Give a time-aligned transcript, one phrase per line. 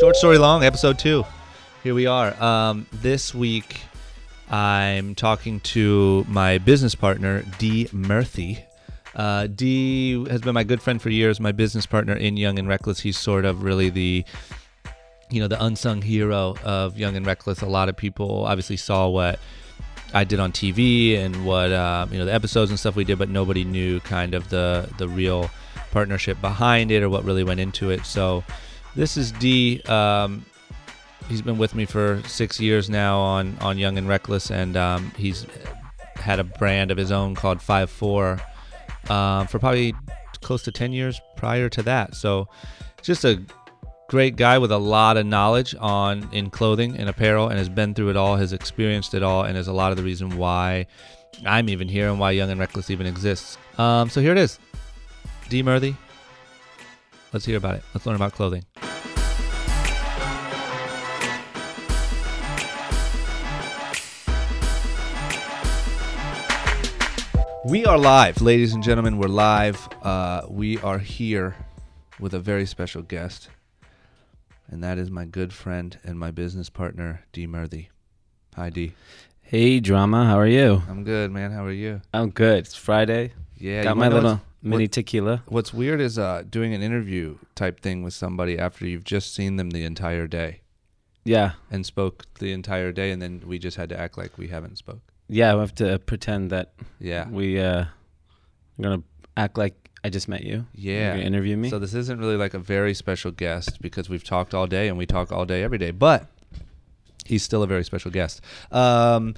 [0.00, 1.24] Short story long, episode two.
[1.84, 2.34] Here we are.
[2.42, 3.80] Um, this week,
[4.50, 7.84] I'm talking to my business partner, Dee.
[7.86, 8.64] Murthy.
[9.14, 12.66] Uh, Dee has been my good friend for years, my business partner in Young and
[12.66, 13.00] Reckless.
[13.00, 14.24] He's sort of really the,
[15.30, 17.62] you know, the unsung hero of Young and Reckless.
[17.62, 19.38] A lot of people obviously saw what
[20.12, 23.18] I did on TV and what uh, you know the episodes and stuff we did,
[23.18, 25.50] but nobody knew kind of the the real
[25.92, 28.04] partnership behind it or what really went into it.
[28.04, 28.42] So
[28.94, 29.80] this is Dee.
[29.82, 30.44] Um,
[31.28, 35.10] he's been with me for six years now on on Young and Reckless, and um,
[35.16, 35.46] he's
[36.16, 38.40] had a brand of his own called Five Four
[39.08, 39.94] um, for probably
[40.40, 42.14] close to ten years prior to that.
[42.14, 42.48] So
[43.02, 43.42] just a
[44.08, 47.94] great guy with a lot of knowledge on in clothing and apparel, and has been
[47.94, 50.86] through it all, has experienced it all, and is a lot of the reason why
[51.44, 53.58] I'm even here and why Young and Reckless even exists.
[53.76, 54.58] Um, so here it is,
[55.48, 55.62] Dee.
[55.62, 55.96] Murthy.
[57.32, 57.82] Let's hear about it.
[57.92, 58.64] Let's learn about clothing.
[67.64, 69.16] We are live, ladies and gentlemen.
[69.18, 69.88] We're live.
[70.02, 71.56] Uh, we are here
[72.20, 73.48] with a very special guest,
[74.68, 77.46] and that is my good friend and my business partner, Dee.
[77.46, 77.88] Murthy.
[78.54, 78.92] Hi, Dee.
[79.40, 80.26] Hey, drama.
[80.26, 80.82] How are you?
[80.88, 81.52] I'm good, man.
[81.52, 82.02] How are you?
[82.12, 82.58] I'm good.
[82.58, 83.32] It's Friday.
[83.56, 85.42] Yeah, Got my little mini what- tequila.
[85.46, 89.56] What's weird is uh, doing an interview type thing with somebody after you've just seen
[89.56, 90.60] them the entire day
[91.24, 94.48] Yeah, and spoke the entire day, and then we just had to act like we
[94.48, 95.00] haven't spoke.
[95.28, 95.54] Yeah.
[95.54, 97.84] we have to pretend that Yeah, we uh,
[98.78, 99.02] I'm gonna
[99.36, 100.66] act like I just met you.
[100.74, 101.10] You're yeah.
[101.12, 101.70] gonna interview me.
[101.70, 104.98] So this isn't really like a very special guest because we've talked all day and
[104.98, 106.26] we talk all day every day, but
[107.24, 108.40] he's still a very special guest.
[108.70, 109.34] Um,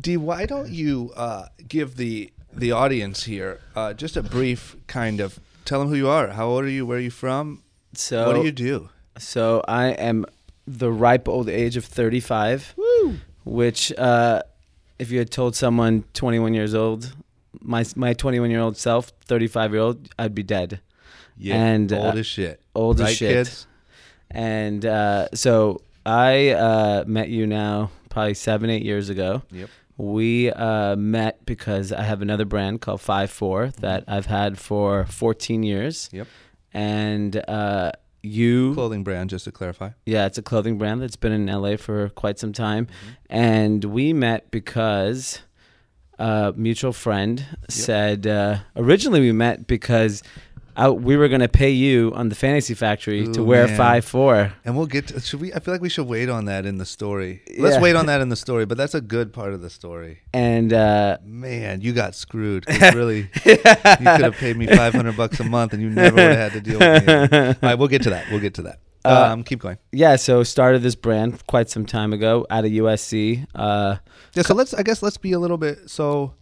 [0.00, 5.20] Dee, why don't you uh, give the the audience here uh, just a brief kind
[5.20, 8.26] of tell them who you are, how old are you, where are you from, so
[8.26, 8.88] what do you do?
[9.18, 10.24] So I am
[10.66, 13.16] the ripe old age of 35, Woo!
[13.44, 14.42] which uh,
[14.98, 17.14] if you had told someone 21 years old,
[17.60, 20.80] my my 21 year old self, 35 year old, I'd be dead.
[21.36, 22.60] Yeah, And, old uh, as shit.
[22.74, 23.32] Old right, as shit.
[23.32, 23.66] kids?
[24.30, 29.42] And uh, so I uh, met you now probably seven, eight years ago.
[29.52, 29.70] Yep.
[29.96, 35.06] We uh, met because I have another brand called Five Four that I've had for
[35.06, 36.08] 14 years.
[36.12, 36.26] Yep.
[36.72, 37.92] And uh,
[38.22, 39.90] you, Clothing brand, just to clarify.
[40.06, 42.86] yeah, it's a clothing brand that's been in LA for quite some time.
[42.86, 43.12] Mm-hmm.
[43.30, 45.40] And we met because
[46.18, 50.22] a mutual friend said, uh, originally we met because
[50.78, 53.76] I, we were going to pay you on the Fantasy Factory to wear man.
[53.76, 54.52] Five Four.
[54.64, 56.78] And we'll get to, should we I feel like we should wait on that in
[56.78, 57.42] the story.
[57.58, 57.82] Let's Yeah.
[57.82, 60.20] wait on that in the story, but that's a good part of the story.
[60.32, 62.64] And uh, Man, you got screwed.
[62.94, 63.66] really, you could
[64.22, 66.60] have paid me five hundred bucks a month, and you never would have had to
[66.60, 67.38] deal with me.
[67.38, 68.30] All right, we'll get to that.
[68.30, 68.78] We'll get to that.
[69.04, 69.78] Uh, Um, keep going.
[69.92, 73.46] yeah, so started this brand quite some time ago out of USC.
[73.54, 73.96] Uh,
[74.34, 74.42] Yeah.
[74.44, 74.74] So let's.
[74.74, 75.90] I guess let's be a little bit.
[75.90, 76.34] So,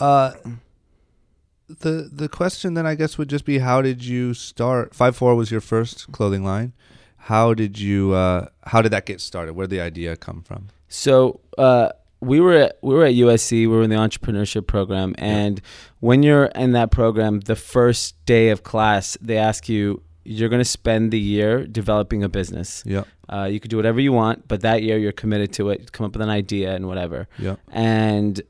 [0.00, 0.32] uh,
[1.80, 4.94] the the question then I guess would just be how did you start?
[4.94, 6.72] Five four was your first clothing line.
[7.16, 8.12] How did you?
[8.12, 9.54] Uh, how did that get started?
[9.54, 10.68] Where did the idea come from?
[10.88, 13.52] So uh, we were at, we were at USC.
[13.52, 15.60] We were in the entrepreneurship program, and
[16.00, 20.60] when you're in that program, the first day of class, they ask you you're going
[20.60, 22.82] to spend the year developing a business.
[22.86, 23.04] Yeah.
[23.28, 25.92] Uh, you could do whatever you want, but that year you're committed to it.
[25.92, 27.28] Come up with an idea and whatever.
[27.38, 27.56] Yeah.
[27.68, 28.40] And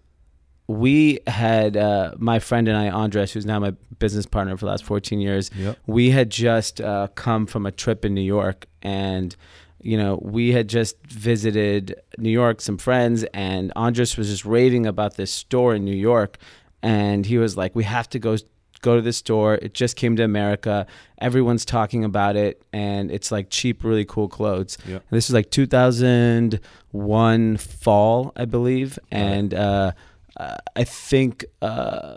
[0.78, 4.70] we had uh, my friend and I, Andres, who's now my business partner for the
[4.70, 5.78] last 14 years Yep.
[5.86, 9.34] we had just uh, come from a trip in New York, and
[9.82, 14.86] you know we had just visited New York, some friends, and Andres was just raving
[14.86, 16.38] about this store in New York,
[16.82, 18.36] and he was like, "We have to go."
[18.82, 19.56] Go to this store.
[19.56, 20.86] It just came to America.
[21.18, 24.78] Everyone's talking about it, and it's like cheap, really cool clothes.
[24.88, 25.02] Yep.
[25.10, 29.92] This is like 2001 fall, I believe, and uh,
[30.40, 32.16] uh, I think uh,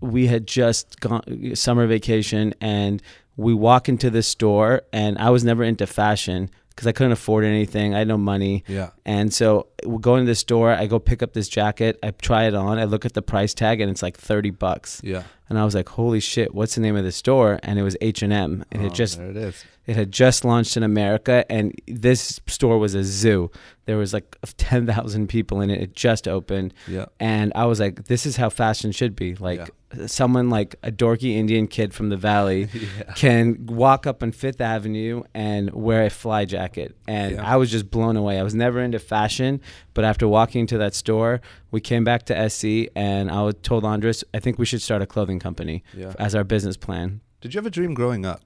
[0.00, 3.00] we had just gone summer vacation and
[3.36, 7.44] we walk into this store and I was never into fashion because I couldn't afford
[7.44, 7.94] anything.
[7.94, 8.64] I had no money.
[8.66, 8.90] Yeah.
[9.04, 12.48] And so we go into the store, I go pick up this jacket, I try
[12.48, 15.00] it on, I look at the price tag and it's like 30 bucks.
[15.04, 15.22] Yeah.
[15.48, 17.96] And I was like, "Holy shit, what's the name of this store?" And it was
[18.00, 18.64] H&M.
[18.70, 19.64] It Oh, had just there it is.
[19.86, 23.50] it had just launched in America, and this store was a zoo.
[23.84, 25.80] There was like ten thousand people in it.
[25.80, 27.06] It just opened, Yeah.
[27.20, 29.70] and I was like, "This is how fashion should be." Like
[30.06, 33.12] someone like a dorky Indian kid from the valley Yeah.
[33.14, 37.48] can walk up on Fifth Avenue and wear a fly jacket, and Yeah.
[37.48, 38.40] I was just blown away.
[38.40, 39.60] I was never into fashion,
[39.94, 41.40] but after walking into that store,
[41.70, 45.06] we came back to SC, and I told Andres, "I think we should start a
[45.06, 46.12] clothing company Yeah.
[46.18, 48.40] as our business plan." Did you have a dream growing up?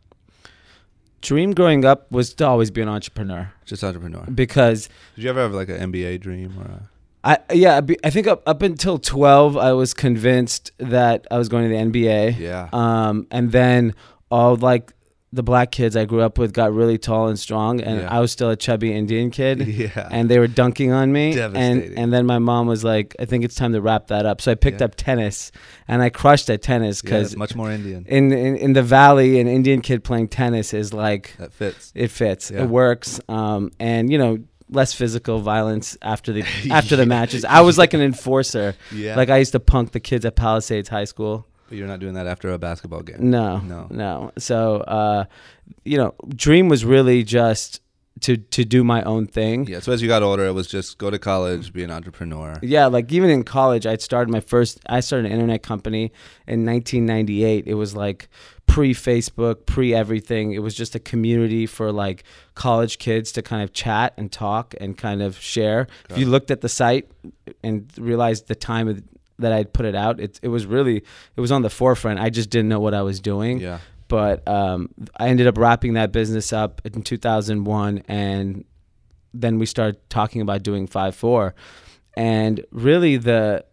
[1.22, 4.24] dream growing up was to always be an entrepreneur Just entrepreneur.
[4.34, 6.64] because Did you ever have like an NBA dream or?
[6.64, 6.88] A,
[7.22, 11.64] I yeah I think up, up until 12 I was convinced that I was going
[11.64, 12.38] to the NBA.
[12.38, 12.68] yeah.
[12.72, 13.94] Um, and then
[14.30, 14.92] all like
[15.32, 18.14] the black kids I grew up with got really tall and strong, and Yeah.
[18.16, 19.60] I was still a chubby Indian kid.
[19.66, 20.08] yeah.
[20.10, 21.98] And they were dunking on me, and Devastating.
[21.98, 24.50] and then my mom was like, "I think it's time to wrap that up." So
[24.50, 24.86] I picked Yeah.
[24.86, 25.52] up tennis,
[25.86, 28.04] and I crushed at tennis because it's much more Indian.
[28.08, 31.92] in, in in the valley, an Indian kid playing tennis is like that fits.
[31.94, 32.62] it fits, Yeah.
[32.64, 34.38] it works, um, and you know
[34.72, 37.44] less physical violence after the after the matches.
[37.48, 39.14] I was like an enforcer, Yeah.
[39.16, 41.46] like I used to punk the kids at Palisades High School.
[41.70, 43.30] But you're not doing that after a basketball game.
[43.30, 43.86] No, No.
[43.90, 44.32] no.
[44.36, 45.24] So, uh,
[45.84, 47.80] you know, dream was really just
[48.22, 49.66] to to do my own thing.
[49.66, 49.78] Yeah.
[49.80, 52.58] So as you got older, it was just go to college, be an entrepreneur.
[52.60, 54.78] Yeah, like even in college, I started my first.
[54.86, 56.12] I started an internet company
[56.46, 57.66] in 1998.
[57.66, 58.28] It was like
[58.66, 60.52] pre Facebook, pre everything.
[60.52, 62.24] It was just a community for like
[62.54, 65.86] college kids to kind of chat and talk and kind of share.
[66.10, 67.08] If you looked at the site
[67.62, 69.02] and realized the time of,
[69.40, 70.96] that I'd put it out, it it was really
[71.36, 72.20] it was on the forefront.
[72.20, 73.60] I just didn't know what I was doing.
[73.60, 73.78] Yeah.
[74.08, 78.64] But um, I ended up wrapping that business up in 2001, and
[79.32, 81.54] then we started talking about doing five four,
[82.14, 83.64] and really the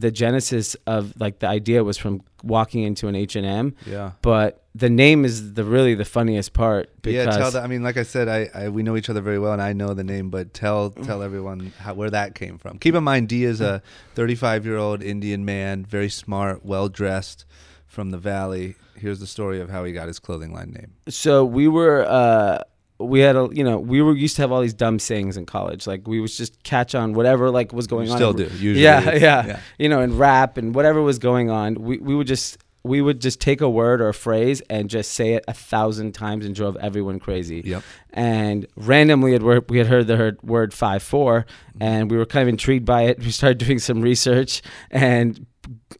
[0.00, 4.12] the genesis of like the idea was from walking into an H and M, Yeah.
[4.22, 7.62] but the name is the really the funniest part because yeah, tell that.
[7.62, 9.72] I mean, like I said, I, I we know each other very well, and I
[9.72, 10.30] know the name.
[10.30, 12.78] But tell tell everyone how, where that came from.
[12.78, 13.82] Keep in mind, Dee is a
[14.14, 17.44] 35 year old Indian man, very smart, well dressed,
[17.86, 18.74] from the valley.
[18.96, 20.94] Here's the story of how he got his clothing line name.
[21.08, 22.62] so we were uh
[22.98, 25.46] we had a you know we were used to have all these dumb sayings in
[25.46, 25.86] college.
[25.86, 28.18] Like we was just catch on whatever like was going You on.
[28.18, 28.82] still do usually.
[28.82, 29.46] yeah, yeah.
[29.46, 29.60] Yeah.
[29.78, 33.18] you know and rap and whatever was going on we, we would just we would
[33.20, 36.54] just take a word or a phrase and just say it a thousand times and
[36.54, 37.62] drove everyone crazy.
[37.64, 37.82] Yep.
[38.12, 39.36] and randomly
[39.68, 41.82] we had heard the word five four mm-hmm.
[41.82, 43.18] and we were kind of intrigued by it.
[43.24, 45.46] We started doing some research and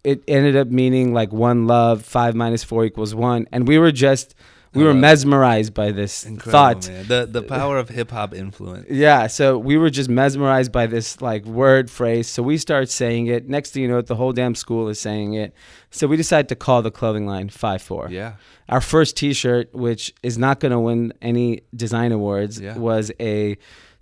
[0.04, 3.48] it ended up meaning like one love five minus four equals one.
[3.50, 4.34] And we were just
[4.74, 7.06] we were mesmerized by this thought man.
[7.06, 8.86] The the power of hip hop influence.
[8.90, 12.28] yeah, so we were just mesmerized by this like word phrase.
[12.28, 13.48] So we start saying it.
[13.48, 15.54] Next thing you know, the whole damn school is saying it.
[15.90, 18.08] So we decided to call the clothing line Five Four.
[18.10, 18.34] Yeah.
[18.68, 22.76] Our first T-shirt, which is not going to win any design awards, Yeah.
[22.78, 23.56] was a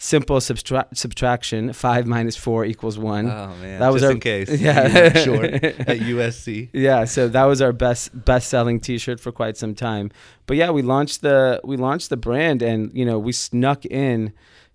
[0.04, 3.26] simple subtra- subtraction: five minus four equals one.
[3.30, 3.78] Oh man.
[3.78, 4.50] That was Just our- in case.
[4.60, 5.12] Yeah.
[5.24, 6.68] Short at USC.
[6.72, 10.10] yeah, so that was our best best selling T-shirt for quite some time.
[10.46, 14.32] But yeah, we launched the we launched the brand, and you know we snuck in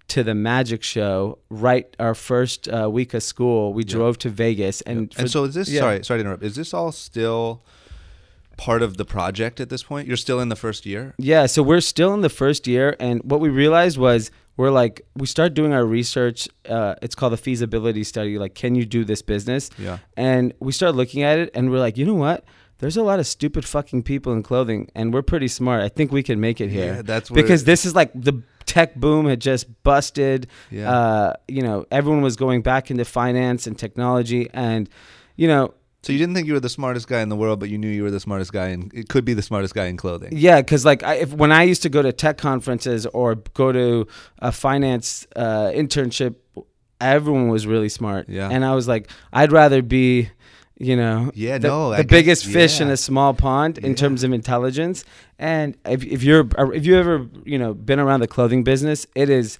[0.07, 3.73] to the magic show right our first uh, week of school.
[3.73, 3.89] We Yep.
[3.91, 5.81] drove to Vegas, and, And, for- so is this yeah.
[5.81, 6.43] sorry sorry to interrupt.
[6.43, 7.61] Is this all still
[8.55, 10.07] part of the project at this point?
[10.07, 11.13] You're still in the first year?
[11.17, 15.01] Yeah, so we're still in the first year, and what we realized was we're like
[15.15, 16.49] we start doing our research.
[16.67, 18.37] Uh, it's called a feasibility study.
[18.37, 19.69] Like, can you do this business?
[19.77, 19.99] Yeah.
[20.17, 22.43] And we start looking at it, and we're like, you know what?
[22.79, 25.83] There's a lot of stupid fucking people in clothing, and we're pretty smart.
[25.83, 28.95] I think we can make it here Yeah, that's because this is like the tech
[28.95, 30.47] boom had just busted.
[30.69, 30.91] Yeah.
[30.91, 34.89] Uh, you know, everyone was going back into finance and technology, and
[35.35, 35.73] you know,
[36.07, 37.89] So you didn't think you were the smartest guy in the world, but you knew
[37.89, 40.29] you were the smartest guy and it could be the smartest guy in clothing.
[40.31, 43.73] Yeah, because like I, if when I used to go to tech conferences or go
[43.73, 44.07] to
[44.39, 46.35] a finance uh, internship,
[47.01, 48.29] everyone was really smart.
[48.29, 48.47] Yeah.
[48.49, 50.29] and I was like, I'd rather be,
[50.77, 53.95] you know, Yeah, the, no, the guess- biggest fish in a small pond in Yeah.
[53.97, 55.03] terms of intelligence.
[55.37, 59.29] And if if you're if you ever you know been around the clothing business, it
[59.29, 59.59] is.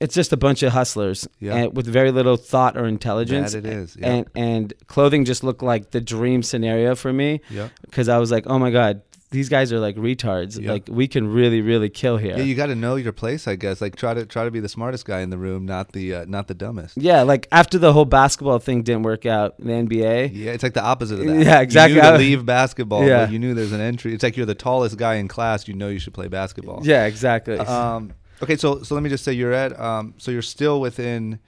[0.00, 1.54] It's just a bunch of hustlers Yeah.
[1.56, 3.52] and with very little thought or intelligence.
[3.52, 4.06] That it is, yeah.
[4.08, 7.70] And and clothing just looked like the dream scenario for me Yep.
[7.82, 10.60] because I was like, oh my god, these guys are like retards.
[10.60, 10.72] Yeah.
[10.72, 12.36] Like we can really, really kill here.
[12.36, 13.80] Yeah, you got to know your place, I guess.
[13.80, 16.24] Like try to try to be the smartest guy in the room, not the uh,
[16.28, 16.96] not the dumbest.
[16.96, 20.30] Yeah, like after the whole basketball thing didn't work out in the NBA.
[20.34, 21.36] Yeah, it's like the opposite of that.
[21.44, 21.96] Yeah, exactly.
[21.96, 23.24] You knew to leave basketball, Yeah.
[23.24, 24.14] but you knew there's an entry.
[24.14, 25.66] It's like you're the tallest guy in class.
[25.66, 26.80] You know you should play basketball.
[26.84, 27.58] Yeah, exactly.
[27.58, 31.38] Um, okay, so so let me just say you're at um, so you're still within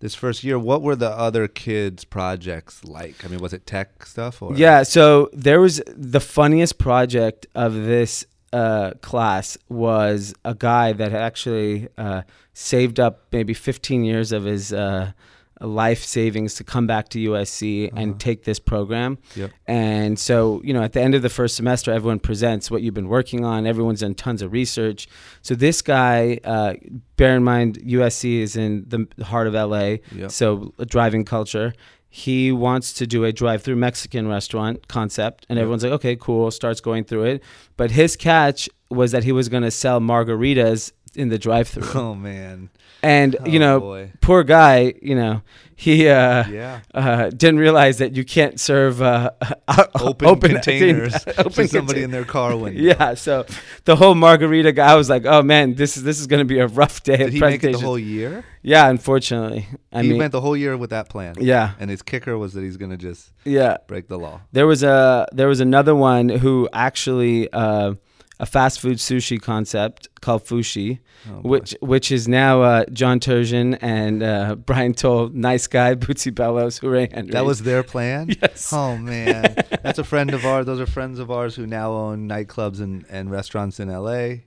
[0.00, 0.58] this first year.
[0.58, 3.24] What were the other kids' projects like?
[3.24, 7.74] I mean, was it tech stuff or yeah, so there was the funniest project of
[7.74, 12.22] this uh, class was a guy that actually uh,
[12.52, 15.12] saved up maybe 15 years of his uh,
[15.60, 18.00] life savings to come back to USC Uh-huh.
[18.00, 19.18] and take this program.
[19.36, 19.50] Yep.
[19.66, 22.94] And so, you know, at the end of the first semester, everyone presents what you've
[22.94, 23.66] been working on.
[23.66, 25.06] Everyone's done tons of research.
[25.42, 26.74] So this guy, uh,
[27.16, 30.30] bear in mind, USC is in the heart of LA, Yep.
[30.30, 31.72] so a driving culture.
[32.08, 35.62] He wants to do a drive-through Mexican restaurant concept, and Yep.
[35.62, 37.42] everyone's like, "Okay, cool." Starts going through it,
[37.76, 41.88] but his catch was that he was going to sell margaritas in the drive-through.
[42.00, 42.70] Oh man.
[43.02, 44.12] And Oh, you know, boy.
[44.22, 45.42] poor guy, you know,
[45.76, 46.80] he uh, Yeah.
[46.94, 49.30] uh, didn't realize that you can't serve uh,
[50.00, 52.80] Open, open, containers open for somebody in their car window.
[52.80, 53.44] Yeah, so
[53.84, 56.44] the whole margarita guy I was like, "Oh man, this is this is going to
[56.46, 58.44] be a rough day." Did he make it the whole year?
[58.62, 59.66] Yeah, unfortunately.
[59.92, 61.34] I he mean, went the whole year with that plan.
[61.38, 63.76] yeah, And his kicker was that he's gonna just yeah.
[63.86, 64.40] break the law.
[64.52, 67.94] There was a there was another one who actually uh,
[68.40, 73.78] a fast food sushi concept called Fushi, Oh, which which is now uh, John Terzian
[73.80, 77.30] and uh, Brian Toll, nice guy, Bootsy Bellows, Hooray Henry.
[77.32, 78.28] that was their plan.
[78.42, 78.72] yes.
[78.72, 80.66] Oh man, that's a friend of ours.
[80.66, 84.44] Those are friends of ours who now own nightclubs and, and restaurants in L.A.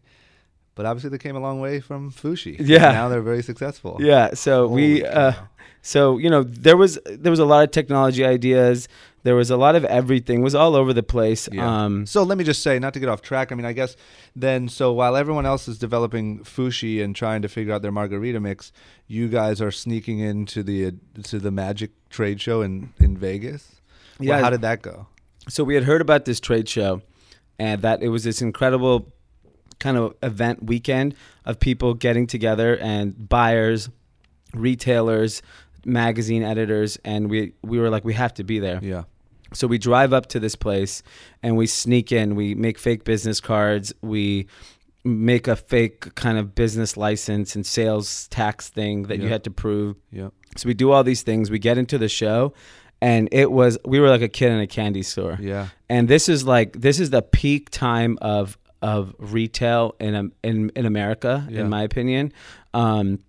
[0.76, 2.58] But obviously, they came a long way from Fushi.
[2.60, 2.92] Yeah.
[2.92, 3.98] now they're very successful.
[4.00, 5.34] Yeah, so we uh,
[5.82, 8.88] so you know there was there was a lot of technology ideas.
[9.28, 10.40] There was a lot of everything.
[10.40, 11.50] It was all over the place.
[11.52, 11.68] Yeah.
[11.86, 13.52] Um, so let me just say, not to get off track.
[13.52, 13.96] I mean, I guess
[14.36, 18.40] then, so while everyone else is developing Fushi and trying to figure out their margarita
[18.40, 18.72] mix,
[19.08, 20.94] you guys are sneaking into the
[21.24, 23.82] to the Magic trade show in in Vegas.
[24.20, 24.40] Well, Yeah.
[24.40, 25.08] how did that go?
[25.50, 27.02] so we had heard about this trade show
[27.58, 29.14] and that it was this incredible
[29.80, 31.16] kind of event weekend
[31.46, 33.90] of people getting together and buyers
[34.54, 35.42] retailers
[35.86, 39.04] magazine editors and we we were like we have to be there Yeah.
[39.54, 41.04] So we drive up to this place
[41.44, 44.48] and we sneak in we make fake business cards we
[45.04, 49.52] make a fake kind of business license and sales tax thing that you had to
[49.52, 50.30] prove Yeah.
[50.58, 52.54] so we do all these things we get into the show
[53.02, 55.68] and it was we were like a kid in a candy store Yeah.
[55.90, 60.86] and this is like this is the peak time of of retail in in in
[60.86, 61.62] America, Yeah.
[61.62, 62.32] in my opinion.
[62.76, 63.20] Um,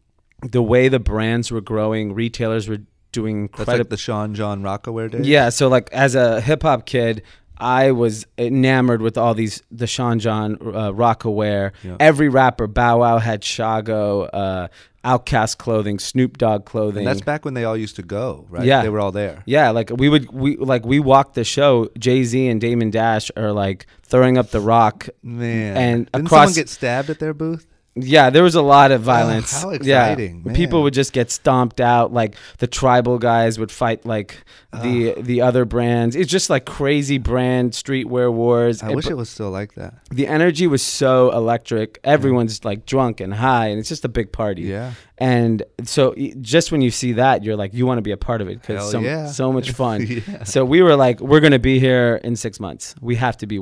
[0.43, 2.81] the way the brands were growing, retailers were
[3.13, 3.79] doing That's incredible.
[3.85, 5.27] like the Sean John Rocawear days.
[5.27, 7.23] yeah, so like as a hip hop kid.
[7.61, 11.73] I was enamored with all these the Sean John uh, Rocawear.
[11.83, 11.97] Yeah.
[11.99, 14.69] Every rapper, Bow Wow had Shago, uh,
[15.05, 16.99] OutKast clothing, Snoop Dogg clothing.
[16.99, 18.65] And that's back when they all used to go, right?
[18.65, 18.83] Yeah.
[18.83, 19.43] They were all there.
[19.45, 21.89] Yeah, like we would we like we walked the show.
[21.99, 25.09] Jay Z and Damon Dash are like throwing up the rock.
[25.25, 25.77] Man.
[25.77, 27.67] And Didn't across- someone get stabbed at their booth?
[28.03, 29.63] Yeah, there was a lot of oh, violence.
[29.63, 29.77] how Yeah.
[29.77, 30.55] exciting, man.
[30.55, 32.13] People would just get stomped out.
[32.13, 36.15] Like the tribal guys would fight like the the other brands.
[36.17, 38.83] It's just like crazy brand streetwear wars.
[38.83, 39.95] I It- wish it was still like that.
[40.11, 41.99] the energy was so electric.
[42.05, 44.63] Everyone's like drunk and high, and it's just a big party.
[44.63, 44.93] Yeah.
[45.21, 48.41] And so just when you see that, you're like, you want to be a part
[48.41, 49.27] of it because so, yeah.
[49.27, 50.07] so much fun.
[50.29, 50.45] Yeah.
[50.45, 52.95] So we were like, we're going to be here in six months.
[53.01, 53.59] We have to be.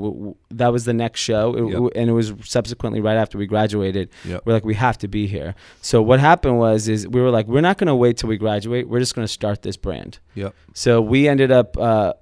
[0.50, 1.56] That was the next show.
[1.56, 1.92] Yep.
[1.96, 4.10] And it was subsequently right after we graduated.
[4.26, 4.42] Yep.
[4.44, 5.54] We're like, we have to be here.
[5.82, 8.36] So what happened was, is we were like, we're not going to wait till we
[8.36, 8.88] graduate.
[8.88, 10.18] We're just going to start this brand.
[10.34, 10.54] Yep.
[10.74, 12.14] So we ended up uh,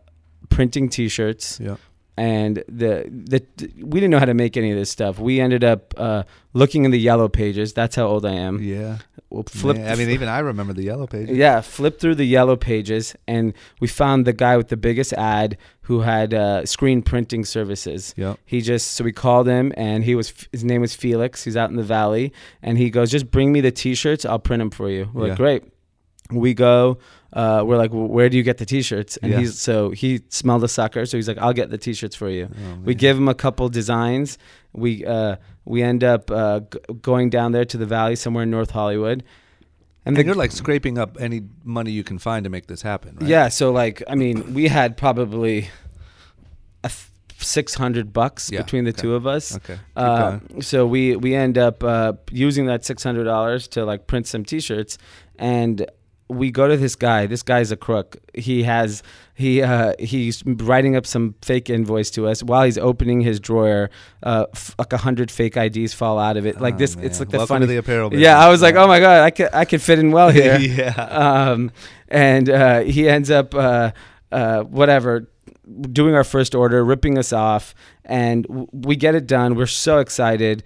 [0.50, 1.78] printing T-shirts Yep.
[2.16, 3.42] and the, the
[3.82, 5.18] we didn't know how to make any of this stuff.
[5.18, 7.72] We ended up uh, looking in the yellow pages.
[7.72, 8.62] That's how old I am.
[8.62, 8.98] Yeah.
[9.30, 9.76] We'll flip.
[9.78, 11.36] Man, I mean, even I remember the yellow pages.
[11.36, 15.56] yeah, flip through the yellow pages, and we found the guy with the biggest ad
[15.84, 18.14] who had uh, screen printing services.
[18.16, 18.38] Yep.
[18.46, 21.44] He just so we called him, and he was his name was Felix.
[21.44, 24.24] He's out in the valley, and he goes, "Just bring me the T-shirts.
[24.24, 25.28] I'll print them for you." We're Yeah.
[25.30, 25.62] like, "Great."
[26.30, 26.98] We go.
[27.34, 29.40] Uh, we're like, "Well, "Where do you get the T-shirts?" And Yeah.
[29.40, 32.48] he's so he smelled a sucker, so he's like, "I'll get the T-shirts for you."
[32.50, 34.38] Oh, We give him a couple designs.
[34.72, 35.36] We uh,
[35.66, 39.22] we end up uh, g- going down there to the valley somewhere in North Hollywood,
[40.06, 43.16] And, the- you're like scraping up any money you can find to make this happen,
[43.20, 43.28] right?
[43.28, 45.68] Yeah, so like I mean, we had probably
[46.82, 47.08] a th-
[47.38, 49.00] six hundred bucks Yeah, between the okay.
[49.02, 49.56] two of us.
[49.56, 49.78] Okay.
[49.96, 54.26] Uh, so we we end up uh, using that six hundred dollars to like print
[54.26, 54.98] some T-shirts,
[55.38, 55.86] and
[56.28, 57.26] we go to this guy.
[57.26, 58.16] This guy's a crook.
[58.34, 59.02] He has
[59.34, 63.90] he uh, he's writing up some fake invoice to us while he's opening his drawer.
[64.22, 66.60] Uh, f- like a hundred fake IDs fall out of it.
[66.60, 67.04] Like Oh, this, man.
[67.04, 67.66] it's like the Welcome funny.
[67.66, 68.14] the apparel.
[68.14, 70.58] yeah, I was like, oh my god, I could I could fit in well here
[70.58, 70.92] yeah.
[71.50, 71.70] um,
[72.08, 73.90] and uh, he ends up uh,
[74.32, 75.28] uh, whatever
[75.92, 79.98] doing our first order ripping us off and w- we get it done we're so
[79.98, 80.62] excited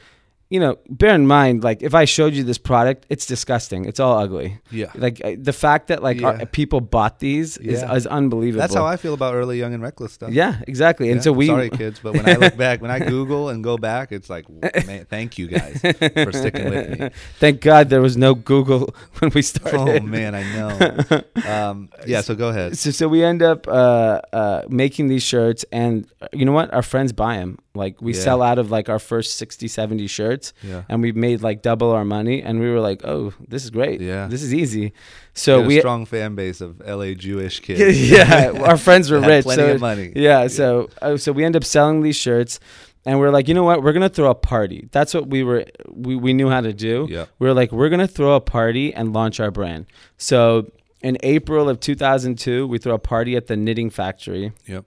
[0.50, 4.00] you know bear in mind like if i showed you this product it's disgusting it's
[4.00, 4.90] all ugly yeah.
[4.95, 7.95] like uh, the fact that like our, people bought these is, Yeah.
[7.95, 10.31] is unbelievable That's how I feel about early, young, and reckless stuff.
[10.31, 11.23] yeah exactly and Yeah.
[11.23, 14.11] so we Sorry, kids, but when I look back, when I Google and go back,
[14.12, 14.47] it's like,
[14.87, 17.11] man, thank you guys for sticking with me.
[17.38, 21.23] thank god there was no google when we started Oh man, I know.
[21.47, 22.76] Um, yeah, so go ahead.
[22.78, 26.83] so, so we end up uh, uh, making these shirts and you know what our
[26.83, 28.21] friends buy them like we Yeah.
[28.21, 30.83] sell out of like our first 60 70 shirts Yeah.
[30.89, 34.01] and we made like double our money and we were like oh this is great
[34.01, 34.27] Yeah.
[34.27, 34.93] this is easy
[35.35, 38.11] So we strong fan base of LA Jewish kids.
[38.11, 40.13] yeah our friends were rich plenty so of money.
[40.15, 42.61] yeah so uh, so we end up selling these shirts
[43.07, 43.83] and we're like, you know what?
[43.83, 44.89] We're gonna throw a party.
[44.93, 45.65] That's what we were.
[45.89, 47.07] We we knew how to do.
[47.09, 47.27] Yeah.
[47.39, 49.87] We were like, we're gonna throw a party and launch our brand.
[50.19, 50.67] So
[51.01, 54.85] in April of 2002, we throw a party at the Knitting Factory, Yep.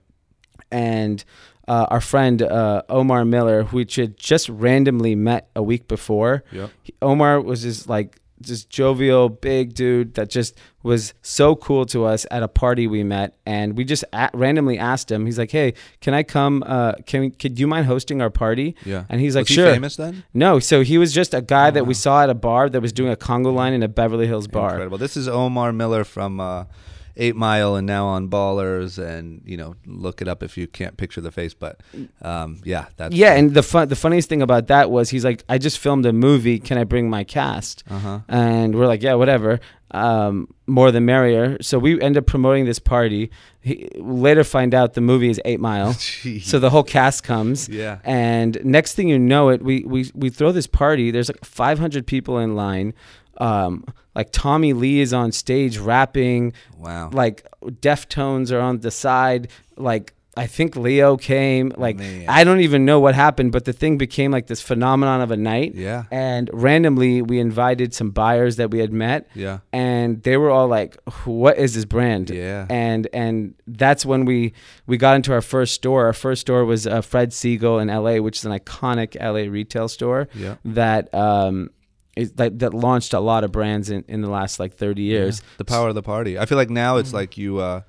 [0.70, 1.24] and
[1.68, 6.44] uh, our friend uh, Omar Miller, who we had just randomly met a week before,
[6.52, 6.70] Yep.
[6.82, 12.04] he- Omar was just like just jovial, big dude that just was so cool to
[12.04, 15.26] us at a party we met, and we just a- randomly asked him.
[15.26, 16.64] He's like, "Hey, can I come?
[16.66, 19.04] Uh, can we, could you mind hosting our party?" Yeah.
[19.08, 20.24] And he's like, Was he "Sure." famous then?
[20.34, 22.92] No, so he was just a guy that we saw at a bar that was
[22.92, 24.70] doing a Congo line in a Beverly Hills bar.
[24.70, 24.98] Incredible.
[24.98, 26.64] This is Omar Miller from uh,
[27.16, 30.96] Eight Mile and now on Ballers, and you know, look it up if you can't
[30.96, 31.54] picture the face.
[31.54, 31.80] But
[32.22, 35.44] um, yeah, that's Yeah, and the fun, the funniest thing about that was he's like,
[35.48, 36.58] "I just filmed a movie.
[36.58, 38.18] Can I bring my cast?" uh huh.
[38.28, 39.60] And we're like, "Yeah, whatever."
[39.94, 41.58] Um, more the merrier.
[41.60, 43.30] So we end up promoting this party.
[43.60, 45.92] He, later, find out the movie is Eight Mile.
[46.40, 47.68] so the whole cast comes.
[47.68, 51.10] yeah, And next thing you know, it we we we throw this party.
[51.10, 52.94] There's like 500 people in line.
[53.38, 53.84] Um,
[54.14, 56.52] like Tommy Lee is on stage rapping.
[56.78, 59.48] wow, Like Deftones are on the side.
[59.76, 61.72] Like I think Leo came.
[61.76, 62.24] Like Man.
[62.26, 65.36] I don't even know what happened, but the thing became like this phenomenon of a
[65.36, 65.74] night.
[65.74, 70.50] yeah, And randomly, we invited some buyers that we had met, yeah, and they were
[70.50, 74.54] all like, "What is this brand?" yeah, and and that's when we
[74.86, 76.06] we got into our first store.
[76.06, 79.48] Our first store was uh, Fred Segal in L.A., which is an iconic L.A.
[79.48, 80.56] retail store yeah.
[80.64, 81.70] that um
[82.16, 85.40] is, that that launched a lot of brands in, in the last like 30 years.
[85.40, 85.46] Yeah.
[85.58, 86.38] The power of the party.
[86.38, 87.82] I feel like now it's like you uh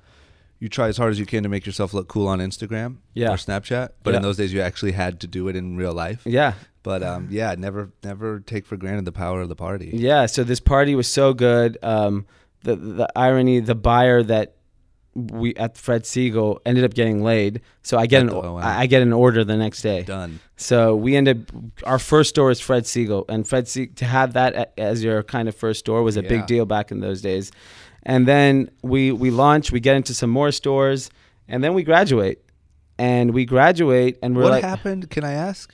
[0.60, 3.32] you try as hard as you can to make yourself look cool on Instagram Yeah.
[3.32, 4.16] or Snapchat, but Yeah.
[4.18, 6.22] in those days you actually had to do it in real life.
[6.24, 9.90] Yeah, But um yeah, never never take for granted the power of the party.
[9.92, 10.26] yeah.
[10.26, 11.76] So this party was so good.
[11.82, 12.26] Um,
[12.62, 14.54] the the irony, the buyer that
[15.14, 17.60] we at Fred Segal ended up getting laid.
[17.82, 18.56] So I get an Oh, wow.
[18.62, 20.02] I get an order the next day.
[20.02, 20.40] Done.
[20.56, 24.32] So we ended up, our first store is Fred Segal, and Fred Segal to have
[24.32, 26.28] that as your kind of first store was a Yeah.
[26.28, 27.52] big deal back in those days.
[28.02, 31.10] And then we we launch, we get into some more stores,
[31.48, 32.38] and then we graduate,
[32.98, 35.08] and we graduate, and we're what like, happened?
[35.10, 35.72] Can I ask?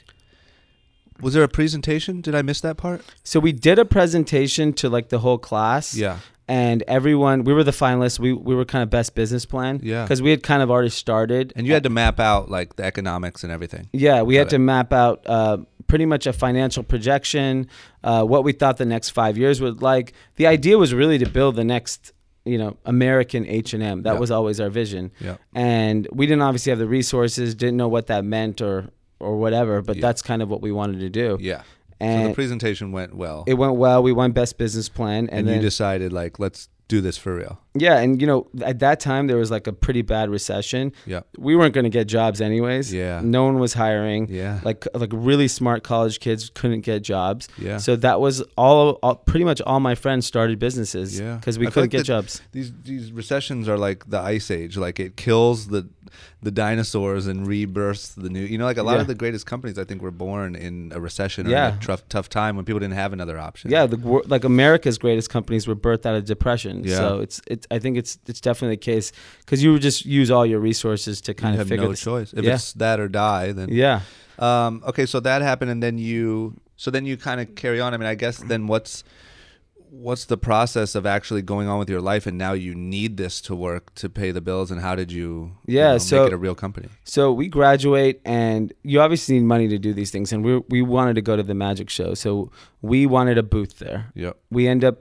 [1.20, 2.20] Was there a presentation?
[2.22, 3.02] Did I miss that part?
[3.24, 6.18] so we did a presentation to like the whole class, Yeah.
[6.50, 8.18] And everyone we were the finalists.
[8.18, 10.02] We we were kind of best business plan, Yeah.
[10.04, 12.84] because we had kind of already started, And you had to map out like the
[12.84, 13.88] economics and everything.
[13.92, 14.50] Yeah, we had it.
[14.50, 17.68] to map out uh, pretty much a financial projection,
[18.04, 20.12] uh, what we thought the next five years would like.
[20.36, 22.12] The idea was really to build the next,
[22.44, 24.02] you know, American H and M.
[24.02, 24.20] That Yeah.
[24.20, 25.36] was always our vision, Yeah.
[25.54, 28.76] and we didn't obviously have the resources, didn't know what that meant or
[29.22, 29.82] or whatever.
[29.82, 30.02] But Yeah.
[30.06, 31.60] that's kind of what we wanted to do, Yeah.
[32.00, 33.44] So the presentation went well.
[33.46, 34.02] it went well.
[34.02, 37.36] We won best business plan, and, and then you decided like let's do this for
[37.36, 37.60] real.
[37.74, 40.92] yeah, and you know, at that time there was like a pretty bad recession.
[41.06, 41.20] Yeah.
[41.38, 42.92] We weren't going to get jobs anyways.
[42.92, 43.20] Yeah.
[43.22, 44.26] no one was hiring.
[44.28, 44.58] Yeah.
[44.64, 47.46] like like really smart college kids couldn't get jobs.
[47.58, 47.76] Yeah.
[47.76, 51.36] So that was all, all pretty much all my friends started businesses Yeah.
[51.36, 52.42] because we I couldn't like get jobs.
[52.50, 55.88] these these recessions are like the ice age like it kills the
[56.42, 59.00] the dinosaurs and rebirths the new you know like a lot Yeah.
[59.02, 61.76] of the greatest companies i think were born in a recession or Yeah.
[61.76, 63.96] a tough tough time when people didn't have another option Yeah, the
[64.26, 66.82] like America's greatest companies were birthed out of depression.
[66.84, 66.96] Yeah.
[66.96, 70.30] So it's it's I think it's it's definitely the case because you would just use
[70.30, 72.00] all your resources to kind you of have figure no this.
[72.00, 72.54] choice if yeah.
[72.54, 74.00] it's that or die then Yeah.
[74.38, 77.92] um okay so that happened and then you so then you kind of carry on
[77.94, 79.04] i mean i guess then what's
[79.90, 83.40] what's the process of actually going on with your life and now you need this
[83.40, 86.32] to work to pay the bills and how did you you Yeah, know, so- make
[86.32, 86.88] it a real company?
[87.04, 90.32] So we graduate, and you obviously need money to do these things.
[90.32, 92.50] And we we wanted to go to the magic show, so
[92.82, 94.12] we wanted a booth there.
[94.14, 94.36] yep.
[94.50, 94.98] We end up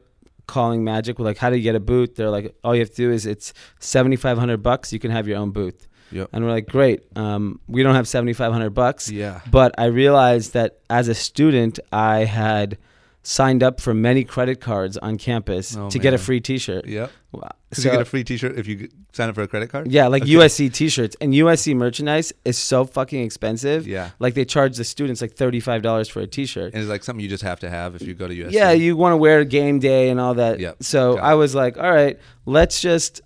[0.48, 1.20] calling magic.
[1.20, 2.16] We're like how do you get a booth?
[2.16, 4.92] They're like all you have to do is it's 7500 bucks.
[4.92, 5.88] You can have your own booth.
[6.12, 6.30] Yep.
[6.34, 7.04] And we're like great.
[7.16, 9.12] Um, we don't have 7500 bucks.
[9.12, 9.42] Yeah.
[9.52, 12.78] But i realized that as a student i had
[13.22, 17.08] signed up for many credit cards on campus Oh, to get a free t-shirt Yeah,
[17.32, 17.50] Wow.
[17.74, 19.92] So- you get a free T-shirt if you sign up for a credit card.
[19.92, 20.32] yeah like Okay.
[20.32, 25.22] usc t-shirts and usc merchandise is so fucking expensive Yeah, like they charge the students
[25.22, 28.02] like $35 for a t-shirt and it's like something you just have to have if
[28.04, 28.52] you go to USC.
[28.54, 30.60] Yeah, you want to wear game day and all that.
[30.60, 33.22] Yep, So I was like, all right, let's just.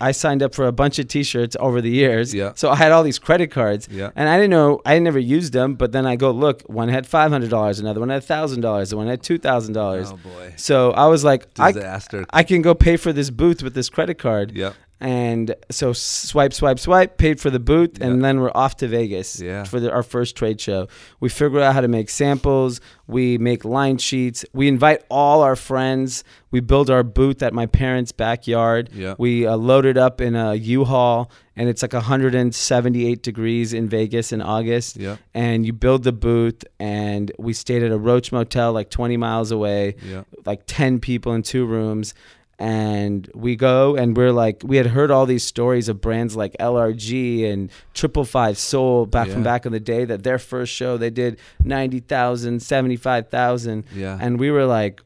[0.00, 2.32] I signed up for a bunch of T-shirts over the years.
[2.32, 2.52] Yeah.
[2.54, 5.52] So I had all these credit cards, yeah, and I didn't know I never used
[5.52, 5.74] them.
[5.74, 8.90] But then I go look, one had five hundred dollars, another one had thousand dollars,
[8.90, 10.10] the one had two thousand dollars.
[10.12, 12.24] Oh boy, So I was like, I, disaster.
[12.30, 14.52] I can go pay for this booth with this credit card.
[14.52, 14.74] yep.
[14.98, 18.06] And so swipe, swipe, swipe, paid for the booth, Yeah.
[18.06, 19.64] and then we're off to Vegas Yeah.
[19.64, 20.88] for the, our first trade show.
[21.20, 22.80] We figure out how to make samples.
[23.06, 24.44] We make line sheets.
[24.54, 26.24] We invite all our friends.
[26.50, 28.88] We build our booth at my parents' backyard.
[28.94, 29.16] Yeah.
[29.18, 34.32] We uh, load it up in a U-Haul, and it's like 178 degrees in Vegas
[34.32, 34.96] in August.
[34.96, 35.16] Yeah.
[35.34, 39.50] And you build the booth, and we stayed at a Roach Motel like 20 miles
[39.50, 40.22] away Yeah.
[40.46, 42.14] like 10 people in two rooms
[42.58, 46.54] and we go and we're like we had heard all these stories of brands like
[46.58, 50.96] LRG and Triple Five Soul back from back in the day that their first show
[50.96, 54.18] they did 90,000 75,000 Yeah.
[54.20, 55.02] and we were like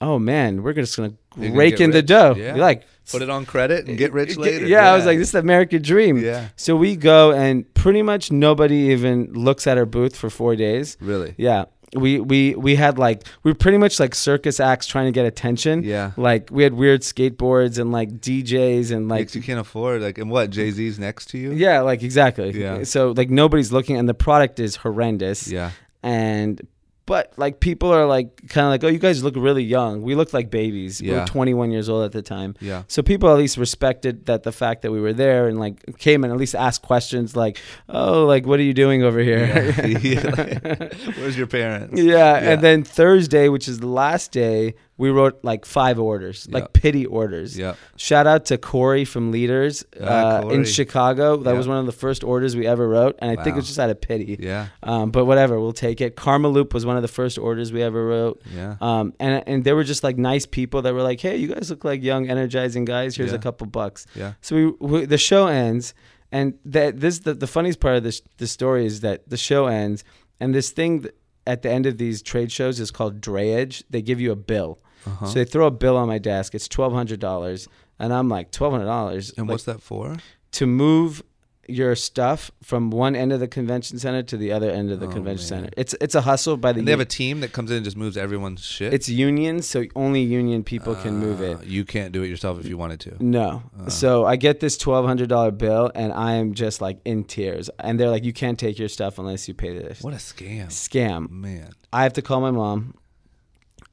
[0.00, 2.54] oh man we're just going to rake in the dough Yeah.
[2.54, 4.66] You're like Put it on credit and get rich yeah, later.
[4.66, 6.18] Yeah, I was like, this is the American dream.
[6.18, 6.48] Yeah.
[6.56, 10.96] So we go, and pretty much nobody even looks at our booth for four days.
[11.00, 11.36] Really?
[11.38, 11.66] Yeah.
[11.94, 15.24] We, we we had like we were pretty much like circus acts trying to get
[15.24, 15.82] attention.
[15.84, 16.12] Yeah.
[16.16, 20.18] Like we had weird skateboards and like DJs and Like like you can't afford like
[20.18, 21.52] and what Jay Z's next to you?
[21.52, 22.50] yeah, like exactly.
[22.50, 22.82] Yeah.
[22.82, 25.48] So like nobody's looking and the product is horrendous.
[25.48, 25.70] Yeah.
[26.02, 26.60] And
[27.06, 30.02] but like people are like kind of like oh you guys look really young.
[30.02, 31.00] We looked like babies.
[31.00, 31.20] We Yeah.
[31.20, 32.54] were 21 years old at the time.
[32.60, 32.82] Yeah.
[32.88, 36.24] So people at least respected that the fact that we were there and like came
[36.24, 40.88] and at least asked questions like, "Oh, like what are you doing over here?" Yeah.
[41.18, 42.00] Where's your parents?
[42.00, 42.16] yeah.
[42.16, 42.50] Yeah.
[42.52, 47.04] And then Thursday, which is the last day, we wrote like five orders, like pity
[47.04, 47.58] orders.
[47.58, 47.74] Yeah.
[47.96, 51.36] Shout out to Corey from Leaders Ah, uh, in Chicago.
[51.36, 51.56] That Yeah.
[51.58, 53.78] was one of the first orders we ever wrote, and I think it was just
[53.78, 54.38] out of pity.
[54.40, 54.68] Yeah.
[54.82, 56.16] Um, but whatever, we'll take it.
[56.16, 58.40] Karmaloop was one of the first orders we ever wrote.
[58.54, 58.76] Yeah.
[58.80, 61.68] Um, and and they were just like nice people that were like, "Hey, you guys
[61.68, 63.16] look like young, energizing guys.
[63.16, 63.36] Here's Yeah.
[63.36, 64.32] a couple bucks." Yeah.
[64.40, 65.92] So we, we the show ends,
[66.32, 69.66] and that this the, the funniest part of this the story is that the show
[69.66, 70.04] ends,
[70.40, 71.14] and this thing th-
[71.46, 73.82] at the end of these trade shows is called drayage.
[73.90, 75.26] They give you a bill, Uh-huh.
[75.26, 76.54] so they throw a bill on my desk.
[76.54, 79.32] It's twelve hundred dollars, and I'm like twelve hundred dollars.
[79.36, 80.16] and what's that for?
[80.52, 81.22] to move
[81.68, 85.06] your stuff from one end of the convention center to the other end of the
[85.08, 85.62] Oh, convention man.
[85.64, 85.70] center?
[85.76, 86.78] It's it's a hustle by the.
[86.78, 88.94] And they have a team that comes in and just moves everyone's shit.
[88.94, 91.56] it's union, so only union people can move it.
[91.56, 93.16] Uh, You can't do it yourself if you wanted to.
[93.18, 93.64] No.
[93.78, 93.90] Uh.
[93.90, 97.68] so I get this twelve hundred dollar bill and I am just like in tears.
[97.80, 100.02] And they're like, You can't take your stuff unless you pay this.
[100.02, 101.28] What a scam, Scam.
[101.30, 101.72] man.
[101.92, 102.94] I have to call my mom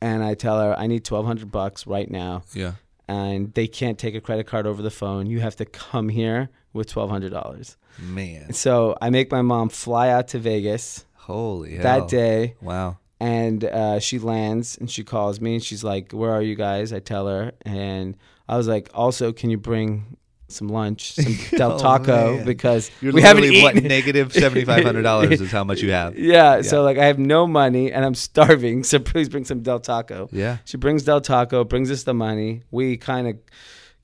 [0.04, 2.74] and I tell her I need twelve hundred bucks right now Yeah.
[3.08, 5.24] and they can't take a credit card over the phone.
[5.34, 7.78] You have to come here with twelve hundred dollars.
[8.00, 8.54] Man.
[8.54, 11.84] So I make my mom fly out to Vegas Holy hell.
[11.84, 12.98] that day Wow.
[13.20, 16.92] and uh, she lands and she calls me and she's like, "Where are you guys?"
[16.92, 18.18] I tell her, and
[18.50, 20.18] I was like, "Also, can you bring
[20.54, 22.46] some lunch, some Del Oh, Taco, man.
[22.46, 25.82] because You're we haven't literally, what eaten." negative seventy five hundred dollars is how much
[25.82, 26.18] you have.
[26.34, 29.80] yeah, so like I have no money and I'm starving, so please bring some Del
[29.80, 30.30] Taco.
[30.32, 30.58] Yeah.
[30.66, 32.64] She brings Del Taco, brings us the money.
[32.72, 33.38] We kind of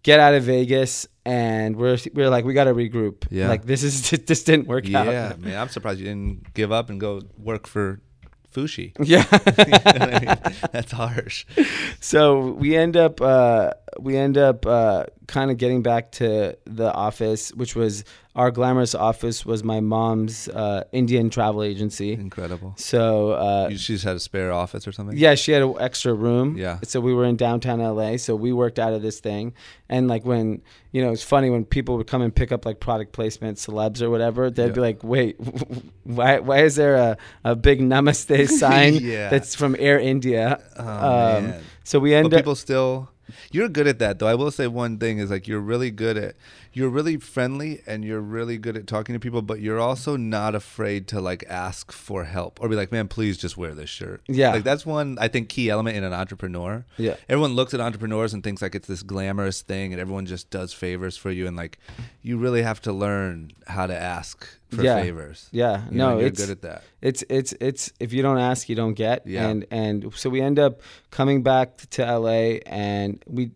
[0.04, 3.26] get out of Vegas and we're we're like we got to regroup.
[3.30, 3.48] Yeah.
[3.50, 5.08] Like this is this didn't work Yeah, out.
[5.08, 5.60] Yeah, man.
[5.60, 8.00] I'm surprised you didn't give up and go work for
[8.56, 8.94] Fushi.
[9.00, 9.26] Yeah.
[9.32, 10.60] You know I mean?
[10.72, 11.46] That's harsh.
[12.00, 16.94] so we end up uh, we end up uh, kind of getting back to the
[16.94, 18.04] office, which was
[18.36, 22.14] our glamorous office was my mom's uh, Indian travel agency.
[22.14, 22.74] Incredible.
[22.78, 25.18] So uh, she just had a spare office or something?
[25.18, 26.56] yeah, she had an extra room.
[26.58, 26.80] Yeah.
[26.84, 28.18] So we were in downtown LA.
[28.18, 29.54] So we worked out of this thing.
[29.90, 32.80] And like when, you know, it's funny when people would come and pick up like
[32.80, 34.72] product placement, celebs or whatever, they'd Yeah.
[34.74, 35.36] be like, wait,
[36.04, 39.30] why, why is there a, a big namaste sign Yeah.
[39.30, 40.62] that's from Air India?
[40.78, 41.54] Oh, Um.
[41.84, 42.40] So we end But up.
[42.42, 43.10] people still
[43.52, 44.28] you're good at that though.
[44.28, 46.36] I will say one thing is like you're really good at
[46.72, 50.54] you're really friendly and you're really good at talking to people, but you're also not
[50.56, 54.22] afraid to like ask for help or be like, "Man, please just wear this shirt."
[54.28, 54.52] Yeah.
[54.54, 56.86] Like that's one I think key element in an entrepreneur.
[56.98, 57.16] Yeah.
[57.28, 60.72] Everyone looks at entrepreneurs and thinks like it's this glamorous thing and everyone just does
[60.74, 61.80] favors for you and like
[62.22, 65.02] you really have to learn how to ask for Yeah.
[65.02, 65.48] favors.
[65.52, 66.84] Yeah, You no, you're it's good at that.
[67.02, 69.26] it's it's it's if you don't ask, you don't get.
[69.26, 69.48] Yeah.
[69.48, 73.52] And and so we end up coming back to LA, and we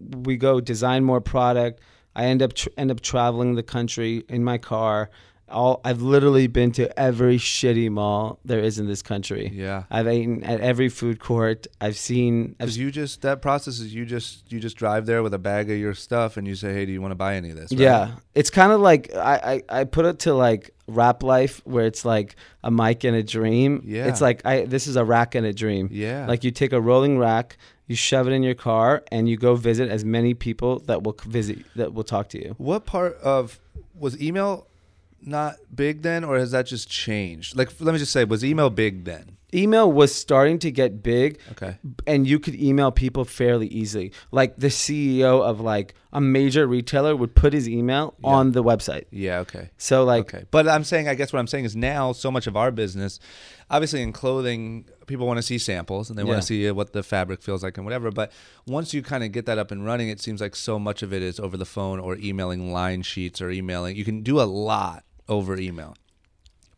[0.00, 1.80] we go design more product.
[2.14, 5.10] I end up tr- end up traveling the country in my car.
[5.48, 9.50] All I've literally been to every shitty mall there is in this country.
[9.52, 9.84] Yeah.
[9.90, 11.66] I've eaten at every food court.
[11.80, 12.54] I've seen.
[12.58, 15.70] Because you just that process is you just you just drive there with a bag
[15.70, 17.70] of your stuff and you say, hey, do you want to buy any of this?
[17.72, 17.80] right?
[17.80, 21.86] Yeah, it's kind of like I, I I put it to like rap life where
[21.86, 23.82] it's like a mic and a dream.
[23.84, 24.06] Yeah.
[24.06, 25.88] it's like I this is a rack and a dream.
[25.90, 26.26] Yeah.
[26.26, 29.54] like you take a rolling rack, you shove it in your car, and you go
[29.54, 32.54] visit as many people that will visit that will talk to you.
[32.58, 33.60] What part of
[33.94, 34.66] was email
[35.26, 37.56] not big then, or has that just changed?
[37.56, 39.36] Like, let me just say, was email big then?
[39.54, 41.76] Email was starting to get big Okay.
[42.06, 44.12] and you could email people fairly easily.
[44.30, 48.30] Like the CEO of like a major retailer would put his email Yeah.
[48.30, 49.04] on the website.
[49.10, 49.38] Yeah.
[49.40, 49.70] Okay.
[49.78, 50.44] So like okay.
[50.50, 53.18] But I'm saying, I guess what I'm saying is now so much of our business,
[53.70, 56.92] obviously in clothing, people want to see samples and they want to see uh, what
[56.92, 58.10] the fabric feels like and whatever.
[58.10, 58.32] But
[58.66, 61.12] once you kind of get that up and running, it seems like so much of
[61.12, 63.96] it is over the phone or emailing line sheets or emailing.
[63.96, 65.96] You can do a lot over email.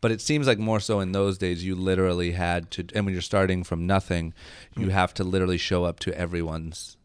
[0.01, 3.13] But it seems like more so in those days, you literally had to, and when
[3.13, 4.33] you're starting from nothing,
[4.75, 4.81] Hmm.
[4.83, 6.97] you have to literally show up to everyone's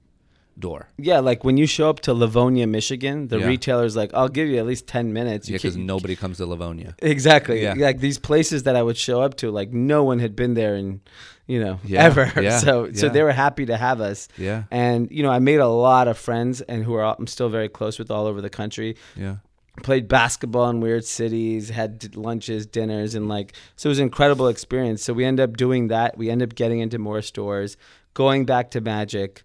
[0.58, 0.88] door.
[0.98, 3.46] yeah, like when you show up to Livonia, Michigan, the Yeah.
[3.46, 6.36] retailer's like, "I'll give you at least 10 minutes." You Yeah, because can't- nobody comes
[6.36, 6.94] to Livonia.
[7.00, 7.62] Exactly.
[7.62, 7.72] Yeah.
[7.74, 10.76] Like these places that I would show up to, like no one had been there
[10.76, 11.00] in,
[11.46, 12.30] you know, Yeah, ever.
[12.42, 13.12] yeah, so so yeah.
[13.12, 14.28] they were happy to have us.
[14.36, 14.64] Yeah.
[14.70, 17.48] And you know, I made a lot of friends and who are all, I'm still
[17.48, 18.96] very close with all over the country.
[19.16, 19.36] Yeah.
[19.82, 24.48] Played basketball in weird cities, had lunches, dinners, and like so it was an incredible
[24.48, 25.02] experience.
[25.02, 26.18] So we end up doing that.
[26.18, 27.78] We end up getting into more stores,
[28.12, 29.42] going back to Magic.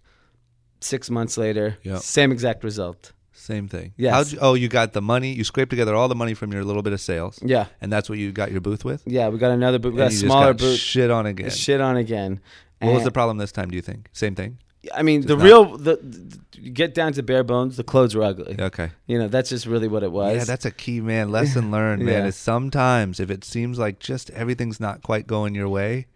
[0.80, 1.98] Six months later, Yep.
[2.00, 3.12] same exact result.
[3.32, 3.94] Same thing.
[3.96, 4.10] You,
[4.40, 5.32] oh, you got the money.
[5.32, 8.08] You scraped together all the money from your little bit of sales, Yeah, and that's
[8.08, 9.02] what you got your booth with.
[9.06, 9.28] yeah.
[9.28, 9.94] We got another booth.
[9.94, 10.78] We got a smaller got booth.
[10.78, 11.50] Shit on again.
[11.50, 12.40] Shit on again.
[12.80, 13.70] What was the problem this time?
[13.70, 14.58] Do you think same thing?
[14.94, 17.76] I mean, the not- real the, the you get down to bare bones.
[17.76, 18.56] The clothes were ugly.
[18.58, 18.90] Okay.
[19.06, 20.36] You know, that's just really what it was.
[20.36, 22.22] Yeah, that's a key man lesson learned, man.
[22.22, 22.26] Yeah.
[22.26, 26.06] Is sometimes if it seems like just everything's not quite going your way,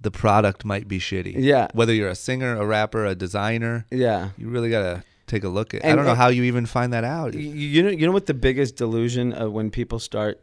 [0.00, 1.34] the product might be shitty.
[1.36, 1.66] Yeah.
[1.74, 4.30] Whether you're a singer, a rapper, a designer, yeah.
[4.38, 5.84] you really gotta take a look at.
[5.84, 7.34] I And- don't know and- how you even find that out.
[7.34, 10.40] You, you know, you know what the biggest delusion of when people start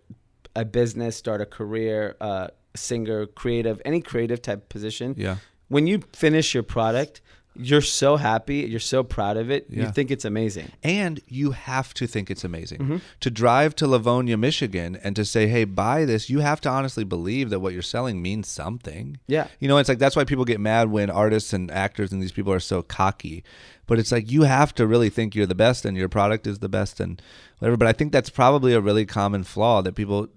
[0.54, 5.16] a business, start a career, uh, singer, creative, any creative type position.
[5.18, 5.38] Yeah.
[5.70, 7.22] When you finish your product,
[7.56, 9.68] you're so happy, you're so proud of it.
[9.70, 10.72] You think it's amazing.
[10.84, 12.80] And you have to think it's amazing.
[12.80, 12.98] Mm-hmm.
[13.22, 17.04] To drive to Livonia, Michigan, and to say, hey, buy this, you have to honestly
[17.04, 19.20] believe that what you're selling means something.
[19.28, 19.48] Yeah.
[19.60, 22.32] You know, it's like that's why people get mad when artists and actors and these
[22.32, 23.44] people are so cocky.
[23.88, 26.60] But it's like you have to really think you're the best and your product is
[26.60, 27.22] the best and
[27.60, 27.78] whatever.
[27.78, 30.28] But I think that's probably a really common flaw that people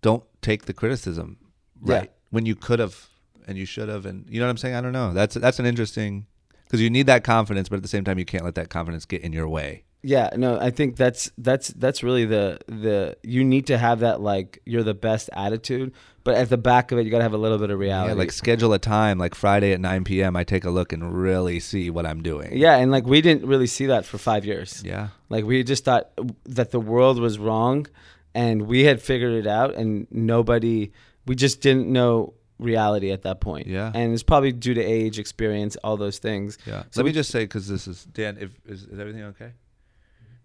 [0.00, 1.38] don't take the criticism
[1.84, 1.94] Yeah.
[1.94, 3.08] right when you could have
[3.46, 4.74] and you should have and you know what I'm saying?
[4.74, 5.12] I don't know.
[5.12, 6.26] That's that's an interesting
[6.64, 9.04] because you need that confidence, but at the same time you can't let that confidence
[9.04, 9.84] get in your way.
[10.04, 14.20] Yeah, no, I think that's that's that's really the the you need to have that
[14.20, 15.92] like you're the best attitude,
[16.24, 18.10] but at the back of it you got to have a little bit of reality.
[18.10, 20.34] Yeah, like schedule a time like Friday at 9 p.m.
[20.34, 22.56] I take a look and really see what I'm doing.
[22.56, 24.82] Yeah, and like we didn't really see that for 5 years.
[24.84, 25.08] Yeah.
[25.28, 26.10] Like we just thought
[26.46, 27.86] that the world was wrong
[28.34, 30.90] and we had figured it out and nobody
[31.26, 33.66] we just didn't know reality at that point.
[33.66, 33.90] Yeah.
[33.94, 36.58] And it's probably due to age, experience, all those things.
[36.66, 36.84] Yeah.
[36.90, 38.38] So Let me just say because this is Dan.
[38.40, 39.52] If is, is everything okay?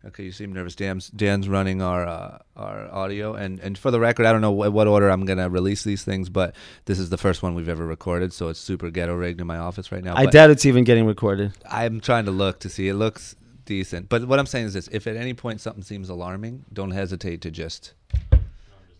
[0.05, 0.75] Okay, you seem nervous.
[0.75, 4.51] Dan's Dan's running our uh, our audio, and and for the record, I don't know
[4.51, 7.67] what, what order I'm gonna release these things, but this is the first one we've
[7.67, 10.15] ever recorded, so it's super ghetto rigged in my office right now.
[10.15, 11.53] I doubt it's even getting recorded.
[11.69, 12.87] I'm trying to look to see.
[12.87, 16.09] It looks decent, but what I'm saying is this: if at any point something seems
[16.09, 17.93] alarming, don't hesitate to just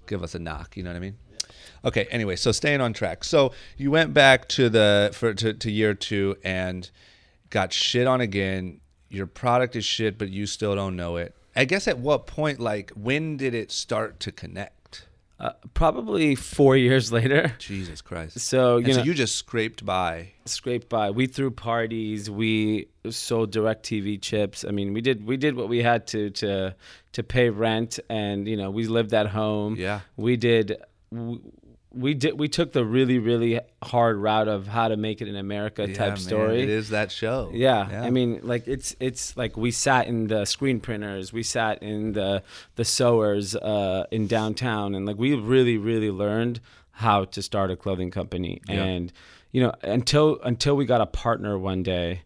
[0.07, 0.75] give us a knock.
[0.75, 1.17] You know what I mean?
[1.87, 2.05] Okay.
[2.11, 3.23] Anyway, so staying on track.
[3.23, 6.89] So you went back to the for to, to year two and
[7.49, 8.81] got shit on again.
[9.09, 11.33] Your product is shit, but you still don't know it.
[11.55, 15.07] I guess at what point, like, when did it start to connect?
[15.39, 17.53] Uh, probably 4 years later.
[17.57, 18.39] Jesus Christ.
[18.39, 20.33] So, you and so know, you just scraped by.
[20.45, 21.09] scraped by.
[21.11, 22.29] We threw parties.
[22.29, 24.65] We sold DirecTV chips.
[24.67, 26.75] I mean, we did we did what we had to to
[27.13, 29.75] to pay rent, and you know, we lived at home.
[29.77, 30.01] Yeah.
[30.17, 30.75] we did.
[31.11, 31.39] We,
[31.93, 32.37] we did.
[32.39, 35.95] We took the really really hard route of how to make it in America Yeah,
[35.95, 36.61] type man, story.
[36.61, 37.49] it is that show.
[37.53, 38.01] Yeah.
[38.03, 42.13] I mean, like it's it's like we sat in the screen printers, we sat in
[42.13, 42.43] the
[42.75, 46.59] the sewers uh, in downtown, and like we really really learned
[46.91, 48.59] how to start a clothing company.
[48.67, 48.83] Yeah.
[48.83, 49.13] And
[49.51, 52.21] you know, until until we got a partner one day,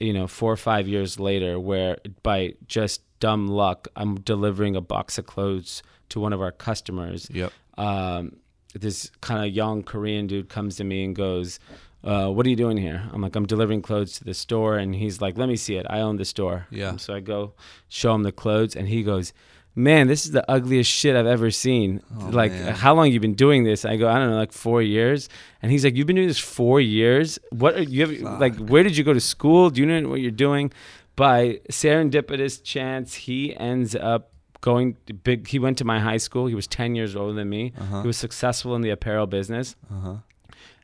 [0.00, 4.80] you know, four or five years later, where by just dumb luck, I'm delivering a
[4.80, 7.52] box of clothes to one of our customers Yep.
[7.78, 8.36] um,
[8.74, 11.58] this kind of young Korean dude comes to me and goes,
[12.04, 14.94] uh, "What are you doing here?" I'm like, "I'm delivering clothes to the store," and
[14.94, 15.86] he's like, "Let me see it.
[15.88, 16.96] I own the store." Yeah.
[16.96, 17.54] So I go
[17.88, 19.32] show him the clothes, and he goes,
[19.74, 22.02] "Man, this is the ugliest shit I've ever seen.
[22.20, 22.74] Oh, like, man.
[22.74, 25.28] how long you been doing this?" I go, "I don't know, like four years."
[25.62, 27.38] And he's like, "You've been doing this four years?
[27.50, 28.56] What are you have, like?
[28.56, 29.70] Where did you go to school?
[29.70, 30.72] Do you know what you're doing?"
[31.16, 35.48] By serendipitous chance, he ends up going big.
[35.48, 36.46] He went to my high school.
[36.46, 37.72] He was ten years older than me.
[37.78, 38.02] Uh-huh.
[38.02, 40.16] He was successful in the apparel business Uh-huh.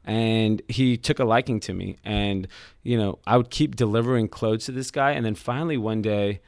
[0.05, 2.47] and he took a liking to me and
[2.83, 6.41] you know i would keep delivering clothes to this guy and then finally one day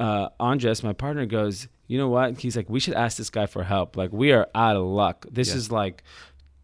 [0.00, 3.46] uh andres my partner goes you know what he's like we should ask this guy
[3.46, 5.56] for help like we are out of luck this Yeah.
[5.56, 6.02] is like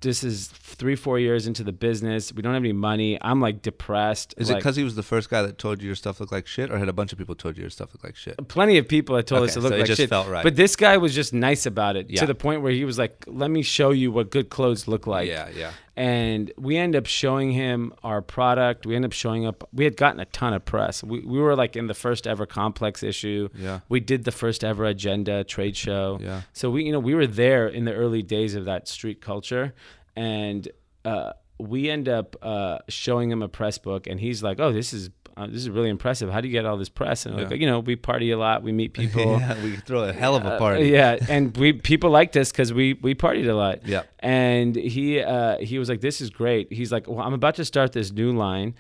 [0.02, 2.32] this is three, four years into the business.
[2.32, 3.18] We don't have any money.
[3.22, 4.35] I'm like depressed.
[4.37, 6.46] Is it because he was the first guy that told you your stuff looked like
[6.46, 8.37] shit, or had a bunch of people told you your stuff looked like shit?
[8.48, 10.11] plenty of people had told us it looked look so it like just shit.
[10.11, 10.42] felt right.
[10.44, 12.20] But this guy was just nice about it Yeah.
[12.20, 15.06] to the point where he was like, "Let me show you what good clothes look
[15.06, 15.70] like." yeah, yeah.
[15.96, 18.85] And we end up showing him our product.
[18.85, 19.66] We end up showing up.
[19.72, 21.02] We had gotten a ton of press.
[21.02, 23.48] We, we were like in the first ever complex issue.
[23.54, 23.80] Yeah.
[23.88, 26.18] We did the first ever agenda trade show.
[26.20, 26.42] Yeah.
[26.52, 29.74] So we, you know, we were there in the early days of that street culture,
[30.14, 30.68] and
[31.06, 34.92] uh, we end up uh, showing him a press book, and he's like, "Oh, this
[34.92, 36.31] is." Uh, this is really impressive.
[36.31, 37.27] How do you get all this press?
[37.27, 37.46] And Yeah.
[37.49, 38.62] like, you know, we party a lot.
[38.62, 39.38] We meet people.
[39.38, 40.88] yeah, we throw a hell of a Uh, party.
[40.88, 43.87] yeah, and we people liked us because we we partied a lot.
[43.87, 44.03] Yeah.
[44.20, 47.64] And he uh, he was like, "This is great." He's like, "Well, I'm about to
[47.66, 48.75] start this new line,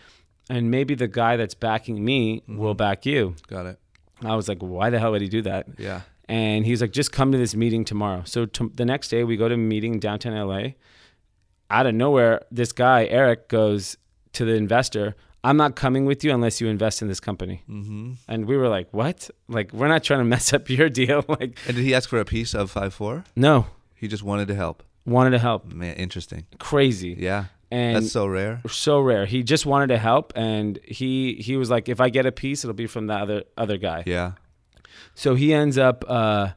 [0.48, 2.56] and maybe the guy that's backing me Mm-hmm.
[2.58, 3.78] will back you." Got it.
[4.24, 6.00] I was like, "Why the hell would he do that?" Yeah.
[6.26, 9.36] And he's like, "Just come to this meeting tomorrow." So t- the next day, we
[9.36, 10.70] go to a meeting in downtown LA.
[11.68, 13.96] Out of nowhere, this guy Eric goes
[14.32, 15.14] to the investor.
[15.48, 17.62] I'm not coming with you unless you invest in this company.
[17.70, 18.12] Mm-hmm.
[18.28, 19.30] And we were like, "What?
[19.48, 22.20] Like, we're not trying to mess up your deal." like, And did he ask for
[22.20, 23.24] a piece of five four?
[23.36, 24.82] no, He just wanted to help.
[25.04, 25.60] wanted to help.
[25.72, 26.46] Man, interesting.
[26.58, 27.14] Crazy.
[27.18, 27.44] Yeah.
[27.70, 28.60] And That's so rare.
[28.68, 29.26] so rare.
[29.26, 32.62] He just wanted to help, and he he was like, if I get a piece,
[32.64, 34.04] it'll be from the other other guy.
[34.06, 34.32] Yeah.
[35.14, 36.50] So he ends up uh,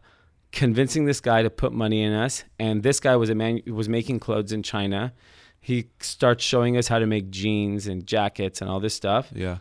[0.52, 3.88] convincing this guy to put money in us, and this guy was a man was
[3.90, 5.14] making clothes in China.
[5.62, 9.30] He starts showing us how to make jeans and jackets and all this stuff.
[9.36, 9.58] Yeah.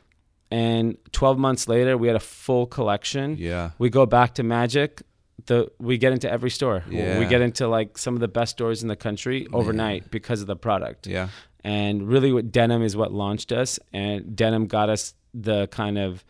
[0.51, 3.37] And 12 months later, we had a full collection.
[3.39, 3.71] Yeah.
[3.79, 5.03] We go back to Magic.
[5.47, 6.83] The we get into every store.
[6.91, 7.19] Yeah.
[7.19, 10.47] We get into like some of the best stores in the country overnight because of
[10.47, 11.29] the product Yeah.
[11.65, 16.25] and really what denim is what launched us and denim got us the kind of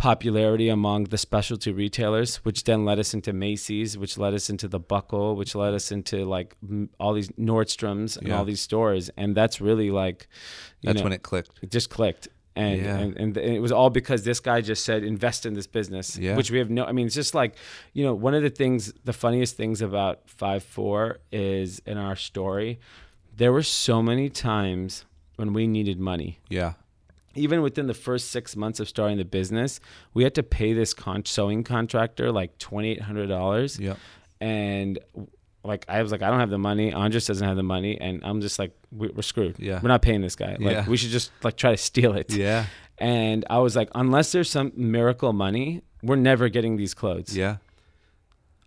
[0.00, 4.66] popularity among the specialty retailers which then led us into macy's which led us into
[4.66, 6.56] the buckle which led us into like
[6.98, 8.38] all these nordstroms and Yeah.
[8.38, 10.26] all these stores and that's really like
[10.82, 11.50] That's know, when it clicked.
[11.60, 12.96] it just clicked and, Yeah.
[12.98, 16.34] and and it was all because this guy just said invest in this business Yeah.
[16.38, 17.52] which we have no i mean it's just like
[17.92, 22.80] you know one of the things the funniest things about 5-4 is in our story
[23.36, 25.04] there were so many times
[25.36, 26.72] when we needed money Yeah.
[27.34, 29.78] Even within the first six months of starting the business
[30.14, 33.94] we had to pay this con- sewing contractor like $2800 Yeah.
[34.40, 34.98] and
[35.62, 36.90] like I was like, I don't have the money.
[36.90, 39.56] Andres doesn't have the money, and I'm just like, we, we're screwed.
[39.58, 39.78] Yeah.
[39.82, 40.56] we're not paying this guy.
[40.58, 40.88] Like Yeah.
[40.88, 42.32] we should just like try to steal it.
[42.32, 42.64] Yeah.
[42.96, 47.36] And I was like, unless there's some miracle money, we're never getting these clothes.
[47.36, 47.58] Yeah.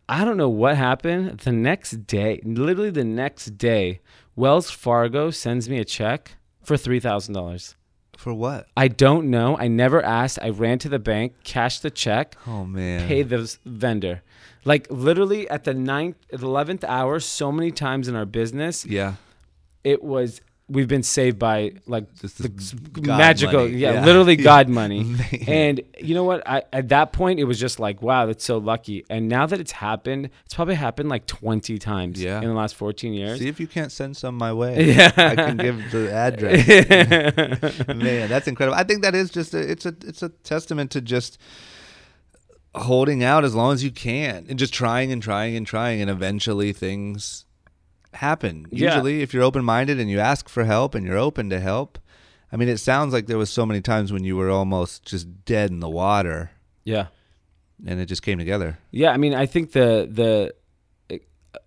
[0.07, 1.39] I don't know what happened.
[1.39, 3.99] The next day, literally the next day,
[4.35, 7.75] Wells Fargo sends me a check for three thousand dollars.
[8.17, 8.67] For what?
[8.77, 9.57] I don't know.
[9.57, 10.39] I never asked.
[10.41, 13.07] I ran to the bank, cashed the check, Oh man.
[13.07, 14.21] pay the vendor.
[14.65, 19.15] Like literally at the ninth, eleventh hour, so many times in our business, Yeah.
[19.83, 20.41] it was
[20.73, 24.05] we've been saved by like Just the magical, yeah, Yeah.
[24.05, 25.15] literally God money.
[25.47, 26.47] And you know what?
[26.47, 29.05] I at that point it was just like, wow, that's so lucky.
[29.09, 32.39] And now that it's happened, it's probably happened like twenty times Yeah.
[32.41, 33.39] in the last fourteen years.
[33.39, 34.73] See if you can't send some my way.
[34.93, 35.11] Yeah.
[35.15, 37.87] I can give the address.
[37.87, 38.77] Man, that's incredible.
[38.77, 41.37] I think that is just a, it's a it's a testament to just
[42.75, 46.09] holding out as long as you can and just trying and trying and trying and
[46.09, 47.45] eventually things
[48.15, 48.65] happen.
[48.71, 48.93] Yeah.
[48.93, 51.99] Usually if you're open-minded and you ask for help and you're open to help.
[52.51, 55.45] I mean, it sounds like there was so many times when you were almost just
[55.45, 56.51] dead in the water
[56.83, 57.07] yeah.
[57.85, 58.77] and it just came together.
[58.91, 60.53] Yeah, I mean, I think the the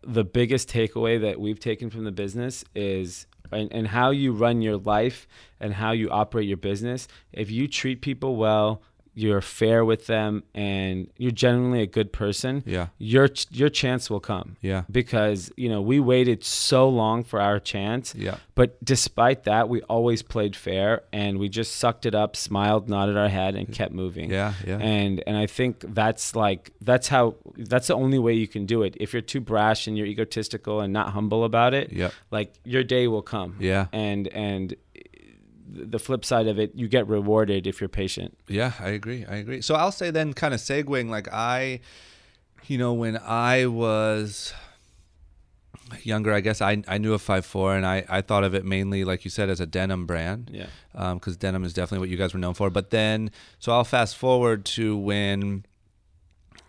[0.03, 4.63] the biggest takeaway that we've taken from the business is and, and how you run
[4.63, 5.27] your life
[5.61, 7.09] and how you operate your business.
[7.33, 8.83] If you treat people well,
[9.19, 12.89] you're fair with them, and you're genuinely a good person, Yeah.
[12.99, 14.57] your your chance will come.
[14.61, 14.83] Yeah.
[14.91, 18.37] Because you know we waited so long for our chance, Yeah.
[18.55, 23.17] but despite that, we always played fair, and we just sucked it up, smiled, nodded
[23.17, 24.79] our head, and kept moving Yeah, yeah.
[24.79, 28.83] and and I think that's like that's how that's the only way you can do
[28.83, 28.95] it.
[29.01, 32.13] If you're too brash and you're egotistical and not humble about it, Yep.
[32.31, 33.57] like your day will come.
[33.61, 33.87] Yeah.
[33.95, 34.75] And and
[35.69, 38.39] the flip side of it, you get rewarded if you're patient.
[38.49, 39.25] Yeah, I agree.
[39.25, 39.61] I agree.
[39.61, 41.81] So I'll say then, kind of segueing, like I,
[42.67, 44.55] you know, when I was
[46.03, 48.65] younger, I guess I I knew of five four, and I I thought of it
[48.65, 50.51] mainly, like you said, as a denim brand.
[50.53, 50.67] Yeah.
[51.15, 52.71] Because denim is definitely what you guys were known for.
[52.71, 55.65] But then, so I'll fast forward to when.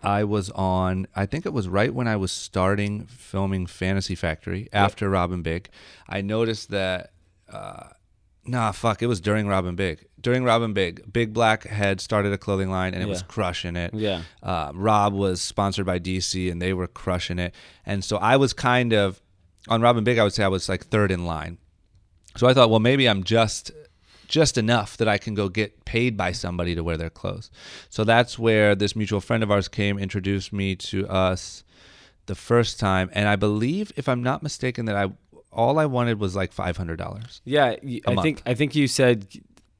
[0.00, 4.68] I was on, I think it was right when I was starting filming Fantasy Factory
[4.72, 5.70] after Rob & Big.
[6.08, 7.10] I noticed that
[7.52, 7.88] uh,
[8.48, 9.02] Nah, fuck.
[9.02, 10.06] It was during Rob & Big.
[10.20, 13.76] During Rob & Big, Big Black had started a clothing line and it was crushing
[13.76, 13.92] it.
[13.92, 14.22] Yeah.
[14.42, 17.54] Uh, Rob was sponsored by DC and they were crushing it.
[17.84, 19.20] And so I was kind of
[19.68, 21.58] on Rob & Big, I would say I was like third in line.
[22.36, 23.70] So I thought, well, maybe I'm just
[24.28, 27.50] just enough that I can go get paid by somebody to wear their clothes.
[27.88, 31.64] So that's where this mutual friend of ours came, introduced me to us
[32.26, 35.10] the first time, and I believe, if I'm not mistaken, that I
[35.52, 37.40] all I wanted was like five hundred dollars.
[37.44, 38.22] Yeah, y- I month.
[38.24, 39.26] think I think you said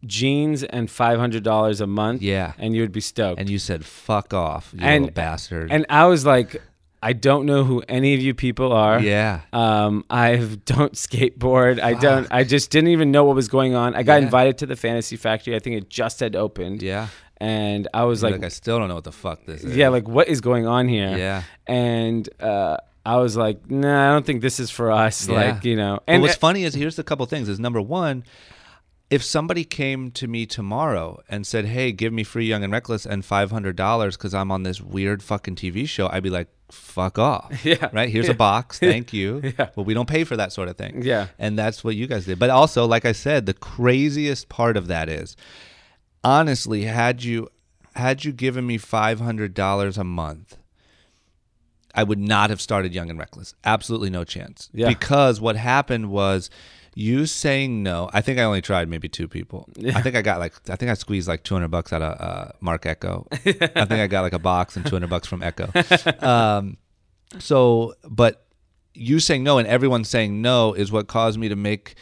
[0.06, 2.22] jeans and five hundred dollars a month.
[2.22, 2.52] Yeah.
[2.58, 3.40] and you would be stoked.
[3.40, 6.62] And you said, "Fuck off, you And- little bastard." And I was like,
[7.02, 8.98] I don't know who any of you people are.
[9.00, 11.80] yeah, Um, I don't skateboard.
[11.80, 12.26] I don't.
[12.30, 13.94] I just didn't even know what was going on.
[13.94, 14.24] I got Yeah.
[14.26, 15.54] invited to the Fantasy Factory.
[15.54, 16.82] I think it just had opened.
[16.82, 17.08] yeah.
[17.40, 19.76] And I was Like, like, I still don't know what the fuck this is.
[19.76, 21.16] yeah, like what is going on here?
[21.16, 21.42] yeah.
[21.68, 25.26] And uh, I was like, nah, I don't think this is for us.
[25.28, 25.34] Yeah.
[25.52, 26.00] Like, you know.
[26.06, 28.24] And what's funny is here's a couple things: is number one,
[29.10, 33.06] if somebody came to me tomorrow and said, "Hey, give me free Young and Reckless
[33.06, 36.48] and five hundred dollars because I'm on this weird fucking TV show," I'd be like,
[36.70, 37.88] "Fuck off!" Yeah.
[37.94, 38.10] right.
[38.10, 38.32] Here's Yeah.
[38.32, 38.78] a box.
[38.92, 39.40] Thank you.
[39.42, 39.70] Yeah.
[39.74, 41.00] Well, we don't pay for that sort of thing.
[41.02, 41.28] Yeah.
[41.38, 42.38] And that's what you guys did.
[42.38, 45.34] But also, like I said, the craziest part of that is,
[46.22, 47.48] honestly, had you
[47.94, 50.56] had you given me five hundred dollars a month.
[51.98, 53.54] I would not have started Young and Reckless.
[53.64, 54.70] Absolutely no chance.
[54.72, 54.88] Yeah.
[54.88, 56.48] Because what happened was
[56.94, 58.08] you saying no.
[58.12, 59.68] I think I only tried maybe two people.
[59.76, 59.96] Yeah.
[59.98, 62.52] I think I got like I think I squeezed like 200 bucks out of uh,
[62.60, 63.26] Marc Ecko.
[63.32, 65.70] I think I got like a box and 200 bucks from Ecko.
[66.20, 66.76] Um,
[67.38, 68.46] so, but
[68.94, 71.94] you saying no and everyone saying no is what caused me to make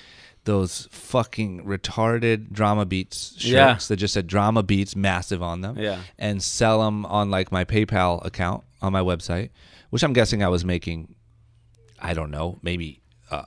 [0.44, 3.76] those fucking retarded drama beats shirts Yeah.
[3.88, 5.98] that just said drama beats massive on them Yeah.
[6.18, 9.50] and sell them on like my PayPal account on my website,
[9.96, 11.14] which I'm guessing I was making,
[11.98, 13.46] I don't know, maybe uh,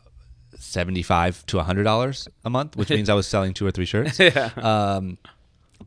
[0.58, 4.20] seventy-five to hundred dollars a month, which means I was selling two or three shirts.
[4.58, 5.20] Um,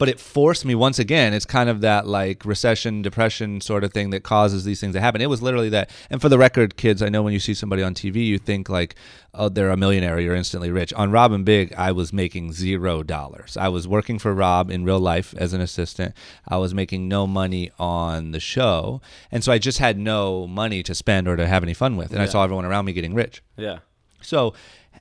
[0.03, 1.33] but it forced me once again.
[1.33, 5.01] It's kind of that like recession, depression sort of thing that causes these things to
[5.01, 5.21] happen.
[5.21, 5.91] It was literally that.
[6.11, 8.69] And for the record, kids, I know when you see somebody on TV, you think
[8.69, 8.97] like,
[9.33, 10.93] oh, they're a millionaire, you're instantly rich.
[10.95, 13.57] On Rob & Big, I was making zero dollars.
[13.57, 16.17] I was working for Rob in real life as an assistant.
[16.49, 19.01] I was making no money on the show,
[19.31, 22.11] and so I just had no money to spend or to have any fun with.
[22.11, 23.41] And I saw everyone around me getting rich.
[23.57, 23.79] Yeah.
[24.21, 24.53] So,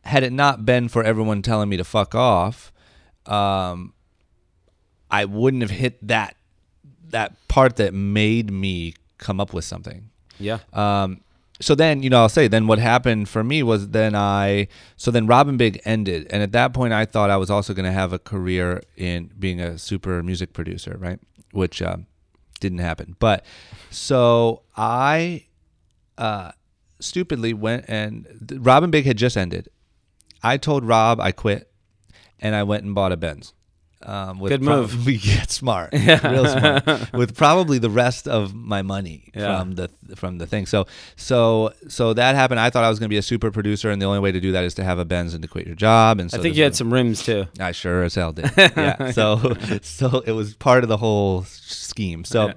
[0.03, 2.71] had it not been for everyone telling me to fuck off,
[3.25, 3.93] um,
[5.11, 6.35] I wouldn't have hit that
[7.09, 10.09] that part that made me come up with something.
[10.39, 10.59] Yeah.
[10.73, 11.21] Um,
[11.59, 15.11] so then, you know, I'll say then what happened for me was then I so
[15.11, 17.85] then Rob & Big ended, and at that point I thought I was also going
[17.85, 21.19] to have a career in being a super music producer, right?
[21.51, 22.07] Which um,
[22.59, 23.15] didn't happen.
[23.19, 23.45] But
[23.91, 25.45] so I
[26.17, 26.53] uh,
[26.99, 29.69] stupidly went and Rob & Big had just ended.
[30.41, 31.71] I told Rob I quit,
[32.39, 33.53] and I went and bought a Benz.
[34.03, 34.89] Um, with Good move.
[34.89, 37.13] probably- yeah, smart, real smart.
[37.13, 39.59] With probably the rest of my money Yeah.
[39.59, 40.65] from the from the thing.
[40.65, 42.59] So so so that happened.
[42.59, 44.39] I thought I was going to be a super producer, and the only way to
[44.39, 46.19] do that is to have a Benz and to quit your job.
[46.19, 47.45] And so I think you had was- some rims too.
[47.59, 48.49] I sure as hell did.
[48.57, 49.11] Yeah.
[49.11, 52.25] So so it was part of the whole scheme.
[52.25, 52.53] So Yeah.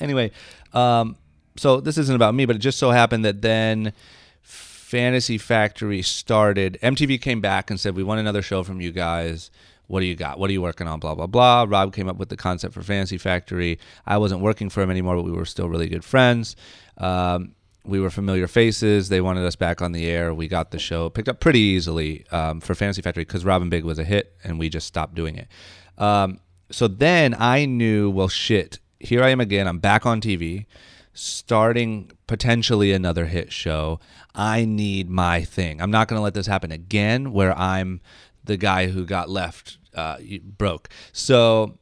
[0.00, 0.30] anyway,
[0.74, 1.16] um,
[1.56, 3.94] so this isn't about me, but it just so happened that then
[4.42, 6.78] Fantasy Factory started.
[6.82, 9.50] MTV came back and said, "We want another show from you guys.
[9.86, 10.38] What do you got?
[10.38, 11.00] What are you working on?
[11.00, 13.78] Blah blah blah." Rob came up with the concept for Fantasy Factory.
[14.06, 16.56] I wasn't working for him anymore, but we were still really good friends.
[16.98, 17.54] Um,
[17.86, 19.08] we were familiar faces.
[19.08, 20.34] They wanted us back on the air.
[20.34, 23.70] We got the show picked up pretty easily um, for Fantasy Factory because Rob &
[23.70, 25.48] Big was a hit, and we just stopped doing it.
[25.96, 28.80] Um, so then I knew, well, shit.
[28.98, 29.68] Here I am again.
[29.68, 30.66] I'm back on TV,
[31.12, 34.00] starting potentially another hit show.
[34.34, 35.80] I need my thing.
[35.80, 38.00] I'm not going to let this happen again, where I'm
[38.46, 40.88] the guy who got left uh, broke.
[41.12, 41.78] So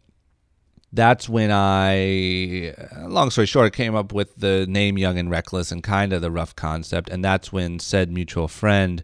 [0.92, 2.74] that's when I,
[3.08, 6.30] long story short, came up with the name Young and Reckless and kind of the
[6.30, 7.08] rough concept.
[7.10, 9.02] And that's when said mutual friend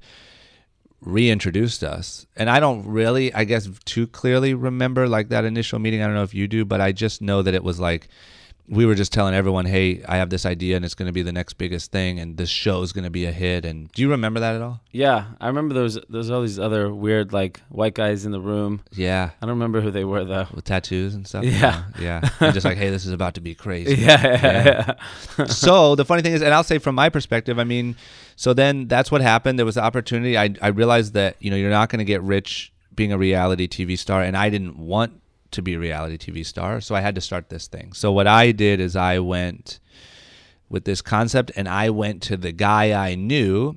[1.01, 2.27] reintroduced us.
[2.37, 6.03] And I don't really, I guess, too clearly remember like that initial meeting.
[6.03, 8.09] I don't know if you do, but I just know that it was like,
[8.69, 11.23] we were just telling everyone, "Hey, I have this idea, and it's going to be
[11.23, 14.03] the next biggest thing, and this show is going to be a hit." And do
[14.03, 14.81] you remember that at all?
[14.93, 15.99] Yeah, I remember those.
[16.09, 18.83] there's all these other weird like white guys in the room.
[18.93, 20.47] Yeah, I don't remember who they were though.
[20.55, 21.45] with tattoos and stuff.
[21.45, 21.85] Yeah.
[21.99, 22.29] yeah.
[22.41, 23.95] And just like, hey, this is about to be crazy.
[24.01, 24.95] Yeah, yeah,
[25.39, 25.45] yeah.
[25.47, 27.97] so the funny thing is, and I'll say from my perspective, I mean,
[28.37, 29.59] so then that's what happened.
[29.59, 30.39] There was the opportunity.
[30.39, 33.69] I I realized that you know you're not going to get rich being a reality
[33.69, 35.20] TV star, and I didn't want
[35.53, 37.93] to be a reality TV star, so I had to start this thing.
[37.93, 39.81] So what I did is I went
[40.69, 43.77] with this concept, and I went to the guy I knew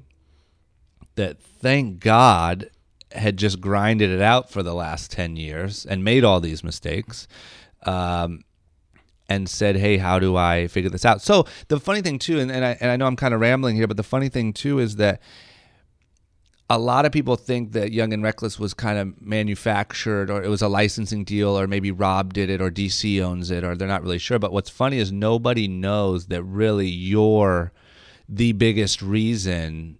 [1.15, 2.69] that, thank God,
[3.11, 7.27] had just grinded it out for the last ten years and made all these mistakes.
[7.83, 8.43] Um,
[9.29, 12.51] and said, "Hey, how do I figure this out?" So the funny thing too, and,
[12.51, 14.79] and I and I know I'm kind of rambling here, but the funny thing too
[14.79, 15.21] is that
[16.73, 20.47] a lot of people think that Young and Reckless was kind of manufactured or it
[20.47, 23.87] was a licensing deal or maybe Rob did it or DC owns it or they're
[23.87, 24.39] not really sure.
[24.39, 27.71] But what's funny is nobody knows that really you're
[28.27, 29.99] the biggest reason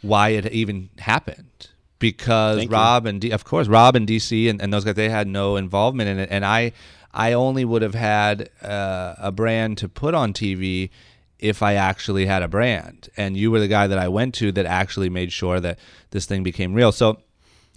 [0.00, 1.70] why it even happened.
[1.98, 2.76] Because Thank you.
[2.76, 5.56] Rob and Dee, of course Rob and DC and, and those guys they had no
[5.56, 6.72] involvement in it and I
[7.12, 10.90] I only would have had uh, a brand to put on TV
[11.38, 13.08] if I actually had a brand.
[13.16, 15.78] And you were the guy that I went to that actually made sure that
[16.10, 16.92] this thing became real.
[16.92, 17.18] So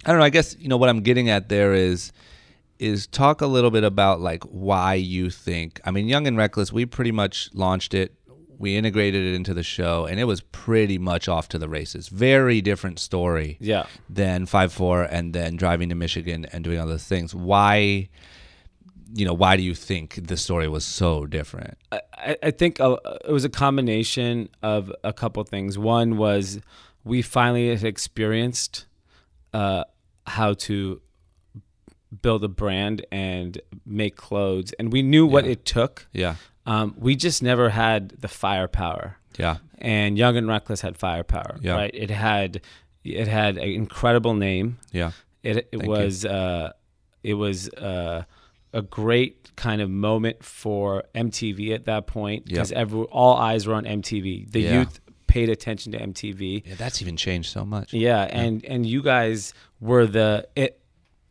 [0.04, 2.12] I don't know, I guess you know what I'm getting at there is
[2.78, 6.72] is talk a little bit about like why you think I mean Young and Reckless,
[6.72, 8.14] we pretty much launched it
[8.58, 12.08] we integrated it into the show and it was pretty much off to the races.
[12.08, 13.86] Very different story Yeah.
[14.10, 17.34] than 5-4 and then driving to Michigan and doing all those things.
[17.34, 18.10] Why
[19.12, 21.76] you know, why do you think the story was so different?
[21.92, 25.76] I, I think uh, it was a combination of a couple things.
[25.78, 26.60] One was
[27.04, 28.86] we finally had experienced
[29.52, 29.84] uh,
[30.26, 31.00] how to
[32.22, 35.52] build a brand and make clothes, and we knew what Yeah.
[35.52, 36.06] it took.
[36.12, 36.34] Yeah.
[36.66, 39.56] Um, we just never had the firepower, Yeah.
[39.78, 41.58] and Young and Reckless had firepower.
[41.60, 41.74] Yeah.
[41.74, 41.90] Right?
[41.94, 42.60] It had
[43.02, 44.78] it had an incredible name.
[44.92, 45.12] Yeah.
[45.42, 46.72] It it Thank was uh,
[47.22, 48.24] it was uh,
[48.72, 52.54] a great kind of moment for MTV at that point Yep.
[52.54, 54.46] because every all eyes were on MTV.
[54.50, 54.78] The Yeah.
[54.80, 56.62] youth paid attention to MTV.
[56.66, 57.92] Yeah, that's even changed so much.
[57.92, 60.80] Yeah, and and you guys were the it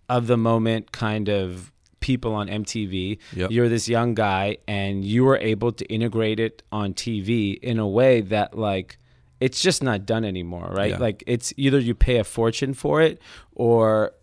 [0.08, 3.20] of the moment kind of people on MTV.
[3.36, 3.52] Yep.
[3.52, 7.88] You're this young guy and you were able to integrate it on TV in a
[7.88, 8.98] way that like
[9.42, 10.92] it's just not done anymore, right?
[10.92, 10.98] Yeah.
[10.98, 13.22] Like it's either you pay a fortune for it
[13.54, 14.14] or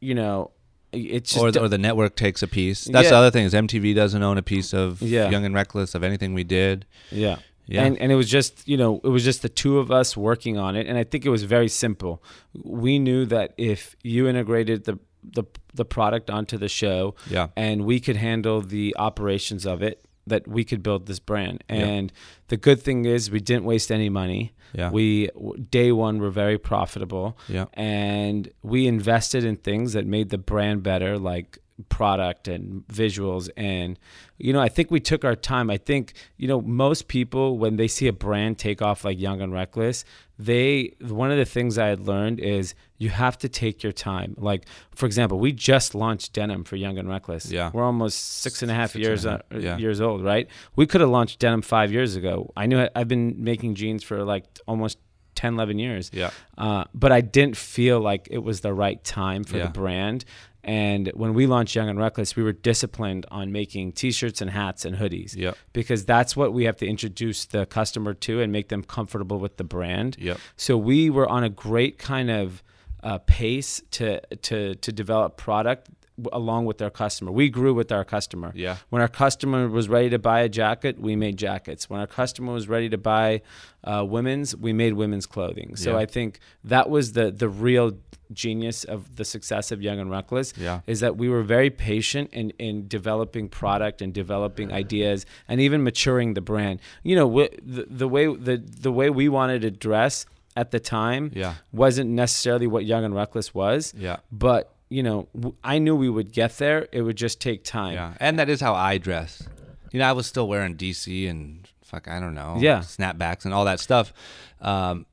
[0.00, 0.50] you know
[0.92, 2.84] it's just or, or the network takes a piece.
[2.84, 5.30] That's the other thing is MTV doesn't own a piece of Yeah.
[5.30, 6.86] Young and Reckless of anything we did.
[7.10, 7.36] Yeah.
[7.66, 7.84] Yeah.
[7.84, 10.58] And and it was just, you know, it was just the two of us working
[10.58, 12.22] on it and I think it was very simple.
[12.62, 17.48] We knew that if you integrated the the the product onto the show Yeah.
[17.56, 21.64] and we could handle the operations of it that we could build this brand.
[21.68, 22.12] And
[22.48, 24.52] the good thing is we didn't waste any money.
[24.72, 24.90] Yeah.
[24.90, 25.28] We
[25.70, 27.66] day one were very profitable Yeah.
[27.74, 31.58] and we invested in things that made the brand better like
[31.88, 33.98] product and visuals and
[34.38, 37.74] you know i think we took our time i think you know most people when
[37.76, 40.04] they see a brand take off like young and reckless
[40.38, 44.30] they one of the things i had learned is you have to take your time
[44.50, 44.62] like
[44.94, 47.70] for example we just launched denim for young and reckless Yeah.
[47.74, 49.76] we're almost six and a half Six a years half, uh, yeah.
[49.84, 50.46] years old right
[50.76, 54.18] we could have launched denim five years ago i knew i've been making jeans for
[54.24, 54.98] like almost
[55.34, 56.30] 10 11 years Yeah.
[56.58, 59.64] uh, but I didn't feel like it was the right time for Yeah.
[59.64, 60.24] the brand.
[60.62, 64.84] And when we launched Young and Reckless, we were disciplined on making T-shirts and hats
[64.84, 65.56] and hoodies Yep.
[65.72, 69.56] because that's what we have to introduce the customer to and make them comfortable with
[69.56, 70.16] the brand.
[70.20, 70.38] Yep.
[70.56, 72.62] So we were on a great kind of
[73.02, 75.88] uh, pace to to to develop product
[76.32, 77.32] along with our customer.
[77.32, 78.52] We grew with our customer.
[78.54, 78.76] Yeah.
[78.90, 81.88] When our customer was ready to buy a jacket, we made jackets.
[81.88, 83.40] When our customer was ready to buy
[83.82, 85.74] uh, women's, we made women's clothing.
[85.76, 85.98] So Yeah.
[85.98, 87.92] I think that was the the real
[88.32, 90.80] genius of the success of Young and Reckless Yeah.
[90.86, 95.82] is that we were very patient in, in developing product and developing ideas and even
[95.82, 96.80] maturing the brand.
[97.02, 97.28] You know,
[97.62, 100.26] the, the way the the way we wanted to dress
[100.56, 101.54] at the time Yeah.
[101.72, 104.16] wasn't necessarily what Young and Reckless was, Yeah.
[104.30, 106.86] but you know, w- I knew we would get there.
[106.92, 107.94] It would just take time.
[107.94, 108.12] Yeah.
[108.20, 109.42] And that is how I dress.
[109.90, 112.58] You know, I was still wearing DC and fuck, I don't know.
[112.60, 112.80] Yeah.
[112.80, 114.12] Snapbacks and all that stuff.
[114.60, 115.06] Um,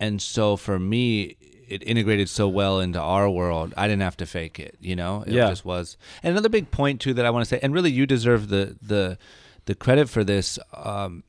[0.00, 1.36] and so for me,
[1.68, 3.72] it integrated so well into our world.
[3.76, 5.22] I didn't have to fake it, you know?
[5.24, 5.48] It Yeah.
[5.50, 5.96] just was.
[6.24, 8.76] And another big point too that I want to say, and really you deserve the
[8.82, 9.16] the
[9.66, 11.22] the credit for this, um,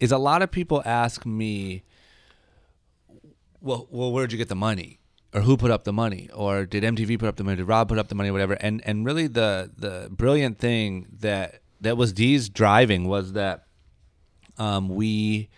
[0.00, 1.82] is a lot of people ask me,
[3.60, 5.00] well, well, where'd you get the money?
[5.34, 6.30] Or who put up the money?
[6.34, 7.56] Or did MTV put up the money?
[7.56, 8.30] Did Rob put up the money?
[8.30, 8.54] Whatever.
[8.54, 13.64] And and really the the brilliant thing that that was Dee's driving was that
[14.56, 15.48] um, we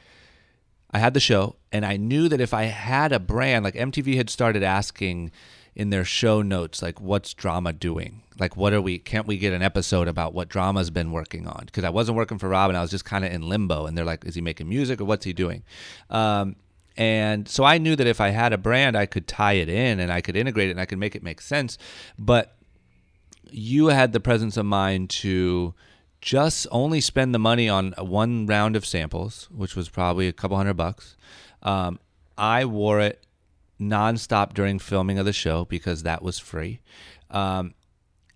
[0.91, 4.17] I had the show and I knew that if I had a brand like MTV
[4.17, 5.31] had started asking
[5.75, 9.53] in their show notes like what's drama doing like what are we can't we get
[9.53, 12.77] an episode about what drama's been working on because I wasn't working for Rob and
[12.77, 15.05] I was just kind of in limbo and they're like is he making music or
[15.05, 15.63] what's he doing
[16.11, 16.57] um,
[17.01, 19.99] and so I knew that if I had a brand I could tie it in
[19.99, 21.79] and I could integrate it and I could make it make sense
[22.19, 22.57] but
[23.51, 25.75] you had the presence of mind to
[26.21, 30.57] just only spend the money on one round of samples, which was probably a couple
[30.57, 31.17] hundred bucks.
[31.63, 31.99] Um,
[32.37, 33.27] I wore it
[33.81, 36.81] nonstop during filming of the show because that was free.
[37.31, 37.75] Um,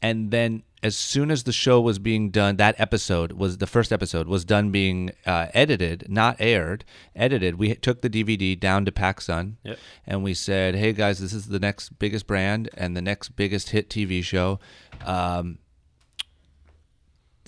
[0.00, 3.91] and then as soon as the show was being done, that episode was the first
[3.93, 6.85] episode was done being uh, edited, not aired,
[7.16, 7.59] edited.
[7.59, 9.78] We took the DVD down to PacSun, Yep.
[10.07, 13.70] and we said, "Hey guys, this is the next biggest brand and the next biggest
[13.70, 14.61] hit TV show.
[15.05, 15.59] Um,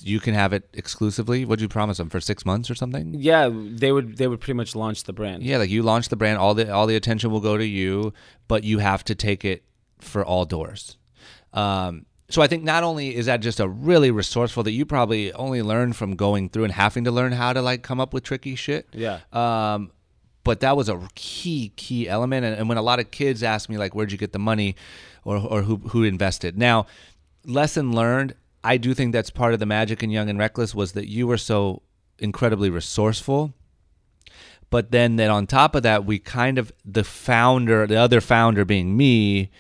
[0.03, 1.45] you can have it exclusively.
[1.45, 3.14] What'd you promise them for six months or something?
[3.18, 5.43] Yeah, they would they would pretty much launch the brand.
[5.43, 8.12] Yeah, like you launch the brand, all the all the attention will go to you,
[8.49, 9.64] but you have to take it
[9.99, 10.99] for all doors.
[11.55, 15.32] Um, so I think not only is that just a really resourceful that you probably
[15.32, 18.24] only learned from going through and having to learn how to like come up with
[18.24, 18.88] tricky shit.
[18.92, 19.20] Yeah.
[19.32, 19.92] Um,
[20.42, 23.68] but that was a key key element, and, and when a lot of kids ask
[23.68, 24.76] me like, "Where'd you get the money?"
[25.24, 26.56] or or who who invested?
[26.56, 26.86] Now,
[27.44, 28.34] lesson learned.
[28.62, 31.26] I do think that's part of the magic in Young and Reckless was that you
[31.28, 31.82] were so
[32.18, 33.52] incredibly resourceful
[34.70, 38.64] but then that on top of that we kind of the founder the other founder
[38.64, 39.50] being me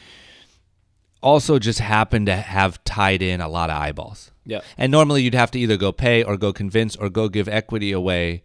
[1.22, 4.60] also just happened to have tied in a lot of eyeballs Yeah.
[4.78, 7.92] and normally you'd have to either go pay or go convince or go give equity
[7.92, 8.42] away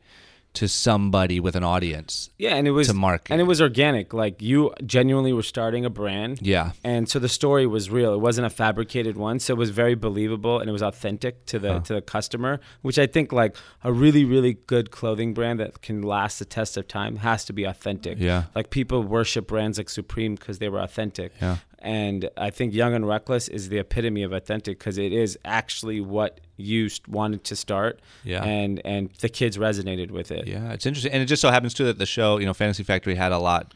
[0.53, 3.31] to somebody with an audience Yeah, and it was To market.
[3.31, 4.13] and it was organic.
[4.13, 6.39] Like you genuinely were starting a brand.
[6.41, 8.13] yeah And so the story was real.
[8.13, 9.39] It wasn't a fabricated one.
[9.39, 11.79] So it was very believable and it was authentic to the uh-huh.
[11.87, 16.01] to the customer, which I think like a really really good clothing brand that can
[16.01, 18.19] last the test of time has to be authentic.
[18.19, 18.43] Yeah.
[18.53, 21.31] Like people worship brands like Supreme because they were authentic.
[21.41, 21.57] Yeah.
[21.83, 25.99] And I think Young and Reckless is the epitome of authentic because it is actually
[26.01, 27.99] what you wanted to start.
[28.23, 28.43] Yeah.
[28.43, 30.47] And and the kids resonated with it.
[30.47, 32.83] yeah it's interesting and it just so happens too that the show you know fantasy
[32.83, 33.73] factory had a lot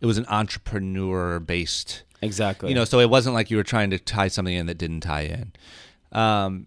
[0.00, 2.68] it was an entrepreneur based Exactly.
[2.70, 5.00] you know so it wasn't like you were trying to tie something in that didn't
[5.00, 5.52] tie in
[6.18, 6.66] um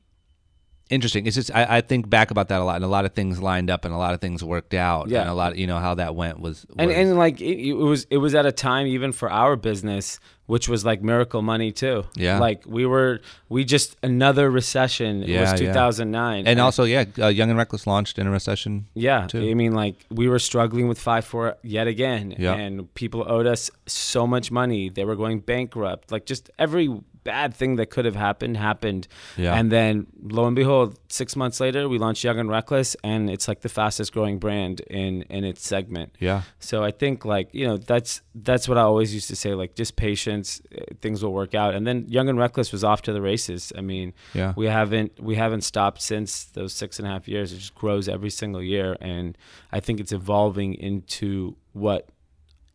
[0.90, 3.14] interesting it's just I, I think back about that a lot and a lot of
[3.14, 5.22] things lined up and a lot of things worked out Yeah.
[5.22, 8.06] and a lot you know how that went was, and and like it, it was
[8.12, 12.04] it was at a time even for our business which was like miracle money too
[12.16, 12.40] Yeah.
[12.40, 13.20] like we were
[13.50, 15.68] we just another recession Yeah, was yeah.
[15.68, 19.50] 2009 and also yeah uh, young and reckless launched in a recession yeah too.
[19.50, 22.54] i mean like we were struggling with five four yet again Yeah.
[22.54, 26.88] and people owed us so much money they were going bankrupt like just every
[27.26, 29.58] bad thing that could have happened happened Yeah.
[29.58, 30.08] and then
[30.38, 33.74] lo and behold six months later we launched young and reckless and it's like the
[33.80, 38.22] fastest growing brand in in its segment yeah so I think like you know that's
[38.50, 41.72] that's what I always used to say like just patience, eh, things will work out.
[41.76, 43.72] And then Young and Reckless was off to the races.
[43.78, 44.52] I mean, Yeah.
[44.62, 47.48] we haven't we haven't stopped since those six and a half years.
[47.54, 49.38] It just grows every single year, and
[49.72, 52.02] I think it's evolving into what.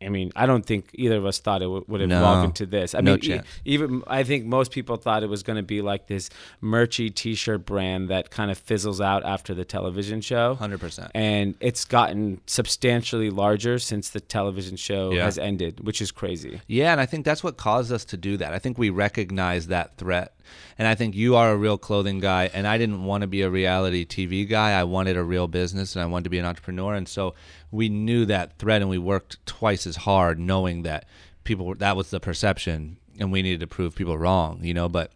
[0.03, 2.44] I mean, I don't think either of us thought it w- would evolve No.
[2.44, 2.94] into this.
[2.94, 5.82] I No mean, e- even I think most people thought it was going to be
[5.82, 6.30] like this
[6.62, 11.84] merchy T-shirt brand that kind of fizzles out after the television show 100% and it's
[11.84, 15.24] gotten substantially larger since the television show Yeah.
[15.24, 16.61] has ended, which is crazy.
[16.66, 18.53] Yeah, and I think that's what caused us to do that.
[18.55, 20.32] I think we recognize that threat.
[20.78, 23.43] And I think you are a real clothing guy, and I didn't want to be
[23.43, 24.78] a reality TV guy.
[24.78, 26.95] I wanted a real business, and I wanted to be an entrepreneur.
[26.95, 27.34] And so
[27.70, 31.07] we knew that threat, and we worked twice as hard, knowing that
[31.45, 34.88] people were, that was the perception, and we needed to prove people wrong, you know.
[34.88, 35.12] But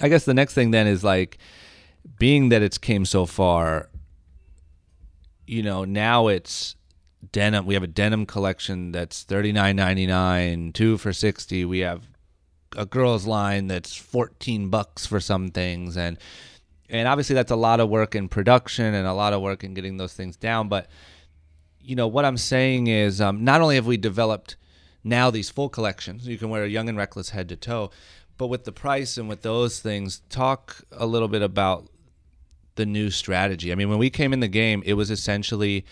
[0.00, 1.38] I guess the next thing then is like,
[2.18, 3.88] being that it's came so far,
[5.46, 6.76] you know, now it's
[7.32, 7.66] denim.
[7.66, 11.64] We have a denim collection that's thirty nine ninety nine, two for sixty.
[11.64, 12.08] We have
[12.76, 16.18] a girls line that's fourteen bucks for some things, and
[16.88, 19.74] and obviously that's a lot of work in production and a lot of work in
[19.74, 20.68] getting those things down.
[20.68, 20.88] But
[21.80, 24.56] you know what I'm saying is, um, not only have we developed
[25.04, 27.90] now these full collections, you can wear a young and reckless head to toe,
[28.38, 31.88] but with the price and with those things, talk a little bit about
[32.74, 33.72] the new strategy.
[33.72, 35.84] I mean, when we came in the game, it was essentially,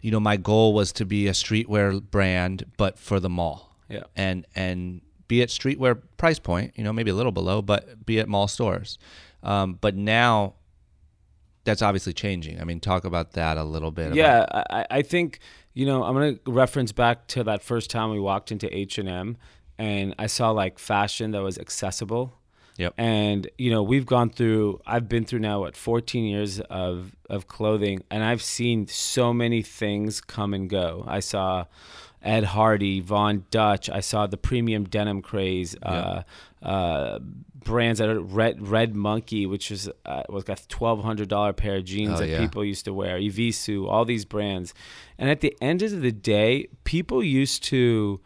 [0.00, 3.74] you know, my goal was to be a streetwear brand, but for the mall.
[3.88, 4.04] Yeah.
[4.14, 8.18] And and be at streetwear price point, you know, maybe a little below, but be
[8.18, 8.98] at mall stores.
[9.42, 10.54] Um, but now,
[11.64, 12.60] that's obviously changing.
[12.60, 14.14] I mean, talk about that a little bit.
[14.14, 15.38] Yeah, I, I think
[15.74, 19.08] you know I'm gonna reference back to that first time we walked into H and
[19.08, 19.36] M,
[19.78, 22.34] and I saw like fashion that was accessible.
[22.78, 22.94] Yep.
[22.96, 24.80] And you know we've gone through.
[24.86, 29.62] I've been through now what 14 years of of clothing, and I've seen so many
[29.62, 31.04] things come and go.
[31.06, 31.66] I saw
[32.22, 33.88] Ed Hardy, Von Dutch.
[33.88, 35.76] I saw the premium denim craze.
[35.82, 36.22] Uh,
[36.62, 37.18] uh,
[37.64, 41.52] brands that are Red Red Monkey, which is uh, was like a twelve hundred dollar
[41.52, 42.38] pair of jeans Oh, that yeah.
[42.40, 43.18] people used to wear.
[43.18, 44.74] Evisu, all these brands,
[45.18, 48.20] and at the end of the day, people used to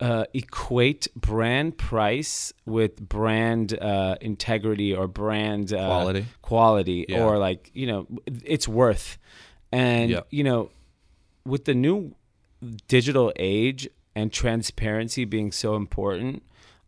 [0.00, 6.26] uh, equate brand price with brand uh, integrity or brand uh, Quality.
[6.42, 7.22] quality, Yeah.
[7.24, 8.06] or like you know
[8.44, 9.18] its worth,
[9.70, 10.26] and Yep.
[10.30, 10.70] you know
[11.44, 12.14] with the new
[12.88, 16.42] digital age and transparency being so important,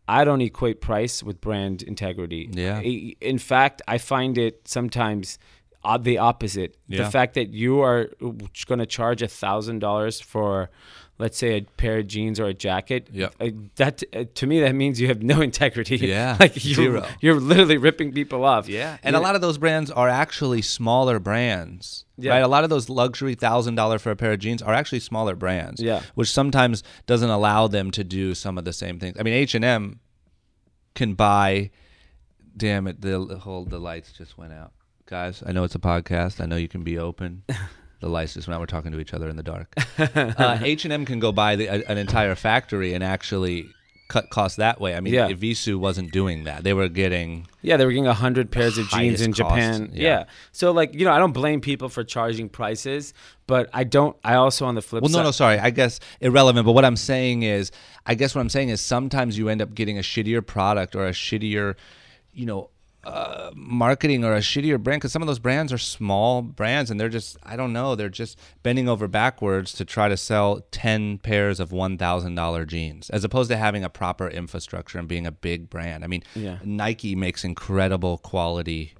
[0.07, 2.49] I don't equate price with brand integrity.
[2.51, 2.79] Yeah.
[2.81, 5.39] In fact, I find it sometimes
[5.83, 6.77] uh, the opposite.
[6.87, 7.03] Yeah.
[7.03, 10.69] The fact that you are going to charge a thousand dollars for,
[11.17, 13.09] let's say, a pair of jeans or a jacket.
[13.11, 13.35] Yep.
[13.39, 15.97] uh, that uh, to me that means you have no integrity.
[15.97, 17.05] Yeah, like you, zero.
[17.19, 18.67] you're literally ripping people off.
[18.67, 18.97] Yeah.
[19.03, 22.05] And a lot of those brands are actually smaller brands.
[22.17, 22.33] Yeah.
[22.33, 22.43] Right?
[22.43, 25.35] A lot of those luxury thousand dollar for a pair of jeans are actually smaller
[25.35, 25.81] brands.
[25.81, 26.03] Yeah.
[26.15, 29.17] Which sometimes doesn't allow them to do some of the same things.
[29.19, 29.99] I mean H and M
[30.93, 31.71] can buy
[32.55, 34.73] damn it, the whole the lights just went out.
[35.11, 36.39] Guys, I know it's a podcast.
[36.41, 37.43] I know you can be open.
[37.99, 38.59] The lights just went out.
[38.61, 39.75] We're talking to each other in the dark.
[39.99, 43.69] Uh, H and M can go buy the, a, an entire factory and actually
[44.07, 44.95] cut costs that way.
[44.95, 45.31] I mean, Yeah.
[45.35, 46.63] Visu wasn't doing that.
[46.63, 49.91] They were getting Yeah, they were getting hundred pairs of jeans in cost, Japan.
[49.93, 50.01] yeah.
[50.01, 50.23] Yeah.
[50.51, 53.13] So like you know, I don't blame people for charging prices,
[53.45, 54.17] but I don't.
[54.23, 55.19] I also on the flip Well, side.
[55.19, 55.59] no, no, sorry.
[55.59, 56.65] I guess irrelevant.
[56.65, 57.71] But what I'm saying is,
[58.07, 61.05] I guess what I'm saying is sometimes you end up getting a shittier product or
[61.05, 61.75] a shittier,
[62.33, 62.71] you know,
[63.03, 66.99] uh, marketing or a shittier brand because some of those brands are small brands and
[66.99, 71.17] they're just, I don't know, they're just bending over backwards to try to sell 10
[71.19, 75.69] pairs of $1,000 jeans as opposed to having a proper infrastructure and being a big
[75.69, 76.03] brand.
[76.03, 76.57] I mean, Yeah.
[76.63, 78.93] Nike makes incredible quality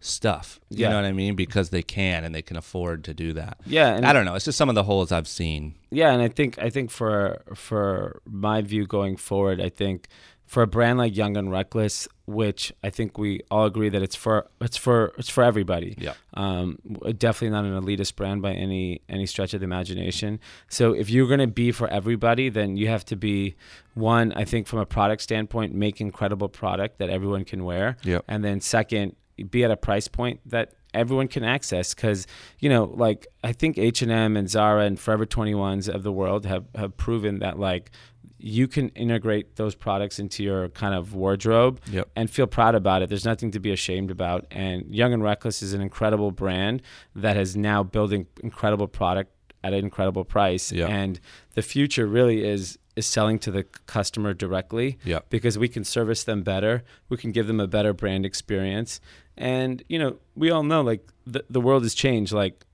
[0.00, 0.60] stuff.
[0.68, 0.90] You Yeah.
[0.90, 1.34] know what I mean?
[1.36, 3.58] Because they can and they can afford to do that.
[3.64, 4.34] Yeah, and I don't know.
[4.34, 5.74] It's just some of the holes I've seen.
[5.90, 10.08] Yeah, and I think I think for for my view going forward, I think
[10.46, 14.14] for a brand like Young and Reckless, which I think we all agree that it's
[14.14, 15.96] for it's for it's for everybody.
[15.98, 16.14] Yeah.
[16.34, 16.78] Um,
[17.18, 20.38] definitely not an elitist brand by any any stretch of the imagination.
[20.68, 23.56] So if you're going to be for everybody, then you have to be
[23.94, 24.32] one.
[24.32, 27.96] I think from a product standpoint, make incredible product that everyone can wear.
[28.04, 28.24] Yep.
[28.28, 29.16] And then second,
[29.50, 32.26] be at a price point that everyone can access because
[32.58, 36.64] you know like i think h&m and zara and forever 21s of the world have,
[36.74, 37.90] have proven that like
[38.38, 42.08] you can integrate those products into your kind of wardrobe Yep.
[42.16, 45.62] and feel proud about it there's nothing to be ashamed about and young and reckless
[45.62, 46.82] is an incredible brand
[47.14, 49.32] that is now building incredible product
[49.64, 50.86] at an incredible price Yeah.
[50.88, 51.18] and
[51.54, 55.18] the future really is is selling to the customer directly Yeah.
[55.28, 56.82] because we can service them better.
[57.10, 59.00] We can give them a better brand experience.
[59.36, 62.32] And, you know, we all know like the, the world has changed.
[62.32, 62.64] Like,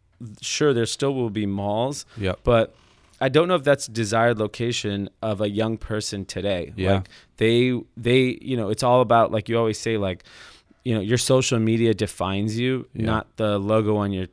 [0.40, 2.38] sure, there still will be malls, Yep.
[2.44, 2.72] but
[3.26, 6.72] I don't know if that's desired location of a young person today.
[6.76, 6.92] Yeah.
[6.94, 10.24] Like they, they, you know, it's all about, like you always say, like,
[10.84, 13.06] you know, your social media defines you, Yeah.
[13.12, 14.26] not the logo on your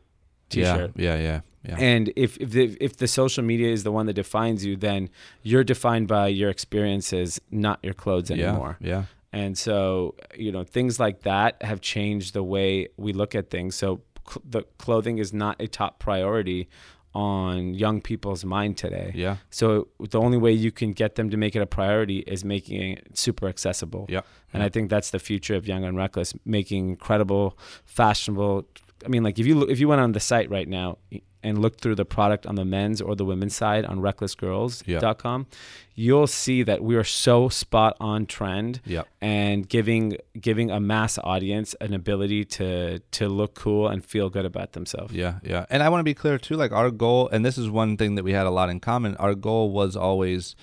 [0.50, 0.92] t-shirt.
[0.96, 1.16] Yeah.
[1.16, 1.22] Yeah.
[1.22, 1.40] Yeah.
[1.68, 1.76] Yeah.
[1.78, 5.10] And if if the, if the social media is the one that defines you, then
[5.44, 8.78] you're defined by your experiences, not your clothes anymore.
[8.80, 8.90] Yeah.
[8.90, 9.04] Yeah.
[9.32, 13.76] And so, you know, things like that have changed the way we look at things.
[13.76, 16.70] So cl- the clothing is not a top priority
[17.14, 19.12] on young people's mind today.
[19.16, 19.38] Yeah.
[19.50, 22.82] So the only way you can get them to make it a priority is making
[22.94, 24.06] it super accessible.
[24.10, 24.22] Yeah.
[24.54, 28.66] And I think that's the future of Young and Reckless, making incredible, fashionable.
[29.06, 30.98] I mean, like if you if you went on the site right now
[31.42, 35.48] and looked through the product on the men's or the women's side on recklessgirls.com,
[35.96, 39.08] you'll see that we are so spot on trend Yep.
[39.22, 44.46] and giving giving a mass audience an ability to to look cool and feel good
[44.46, 45.14] about themselves.
[45.14, 45.66] Yeah, yeah.
[45.70, 48.16] And I want to be clear too, like our goal, and this is one thing
[48.16, 49.16] that we had a lot in common.
[49.18, 50.56] Our goal was always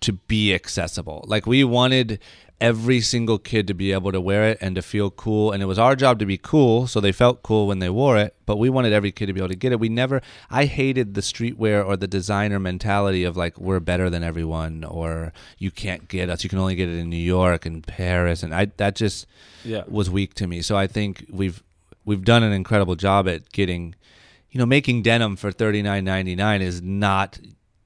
[0.00, 1.24] to be accessible.
[1.26, 2.18] Like we wanted
[2.60, 5.52] every single kid to be able to wear it and to feel cool.
[5.52, 8.16] And it was our job to be cool, so they felt cool when they wore
[8.16, 8.34] it.
[8.46, 9.80] But we wanted every kid to be able to get it.
[9.80, 10.22] We never.
[10.50, 15.32] I hated the streetwear or the designer mentality of like we're better than everyone or
[15.58, 16.44] you can't get us.
[16.44, 19.26] You can only get it in New York and Paris, and I that just
[19.64, 19.82] Yeah.
[19.88, 20.62] was weak to me.
[20.62, 21.62] So I think we've
[22.04, 23.94] we've done an incredible job at getting,
[24.50, 27.38] you know, making denim for thirty nine ninety nine is not,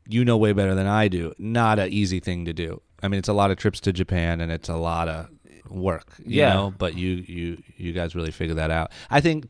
[0.07, 1.33] you know, way better than I do.
[1.39, 2.83] Not an easy thing to do.
[3.03, 5.28] I mean, it's a lot of trips to Japan and it's a lot of
[5.68, 6.14] work.
[6.18, 6.53] You Yeah.
[6.55, 8.90] know, but you you you guys really figure that out.
[9.11, 9.48] I think,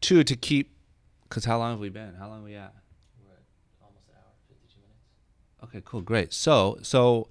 [0.00, 0.74] too, to keep,
[1.28, 2.14] because how long have we been?
[2.14, 2.74] How long are we at?
[5.64, 6.32] Okay, cool, great.
[6.32, 7.28] So, so,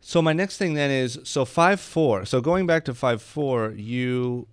[0.00, 2.24] so my next thing then is so five four.
[2.24, 4.48] So going back to five four, you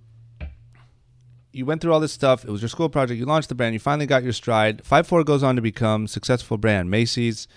[1.51, 2.45] you went through all this stuff.
[2.45, 3.17] It was your school project.
[3.17, 3.73] You launched the brand.
[3.73, 4.85] You finally got your stride.
[4.85, 6.91] Five four goes on to become successful brand.
[6.91, 7.47] Macy's,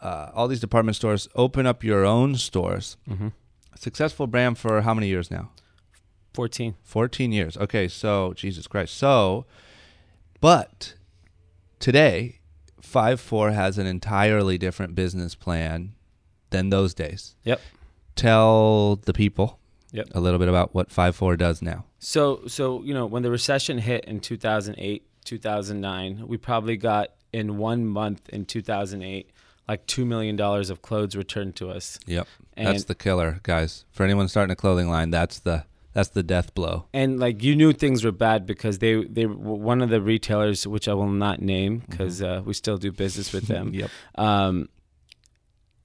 [0.00, 2.96] uh, all these department stores open up your own stores.
[3.08, 3.28] Mm-hmm.
[3.76, 5.50] Successful brand for how many years now?
[6.34, 6.74] 14.
[6.82, 7.56] 14 years.
[7.56, 8.94] Okay, so Jesus Christ.
[8.94, 9.46] So,
[10.40, 10.94] but
[11.78, 12.40] today,
[12.80, 15.94] 5 4 has an entirely different business plan
[16.50, 17.36] than those days.
[17.44, 17.60] Yep.
[18.16, 19.58] Tell the people
[19.92, 20.08] Yep.
[20.14, 21.84] a little bit about what 5 4 does now.
[21.98, 27.58] So, so you know, when the recession hit in 2008, 2009, we probably got in
[27.58, 29.30] one month in 2008
[29.68, 31.98] like two million dollars of clothes returned to us.
[32.06, 32.26] Yep.
[32.56, 33.84] And that's the killer, guys.
[33.92, 36.86] For anyone starting a clothing line, that's the that's the death blow.
[36.92, 40.86] and like you knew things were bad because they they one of the retailers, which
[40.88, 43.72] I will not name because uh, we still do business with them.
[43.74, 43.90] Yep.
[44.16, 44.68] um,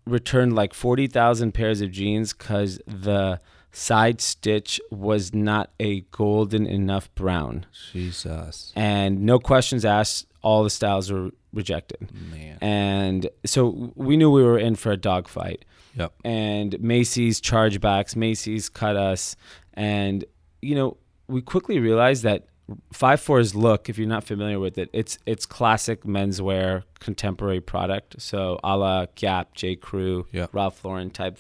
[0.06, 3.40] returned like 40,000 pairs of jeans because the
[3.72, 7.66] side stitch was not a golden enough brown.
[7.92, 8.72] Jesus.
[8.76, 12.08] And no questions asked, all the styles were rejected.
[12.32, 12.58] Man.
[12.62, 15.66] And so we knew we were in for a dogfight.
[15.96, 16.14] Yep.
[16.24, 19.36] And Macy's chargebacks, Macy's cut us.
[19.74, 20.24] And,
[20.62, 22.46] you know, we quickly realized that
[22.94, 28.20] Five Four's look, if you're not familiar with it, it's it's classic menswear contemporary product.
[28.20, 29.76] So a la Gap, J.
[29.76, 30.48] Crew, Yeah.
[30.52, 31.38] Ralph Lauren type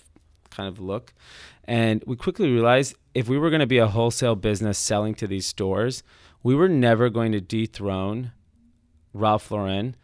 [0.51, 1.13] kind of look.
[1.63, 5.27] And we quickly realized if we were going to be a wholesale business selling to
[5.27, 6.03] these stores,
[6.43, 8.31] we were never going to dethrone
[9.15, 9.95] Ralph Lauren,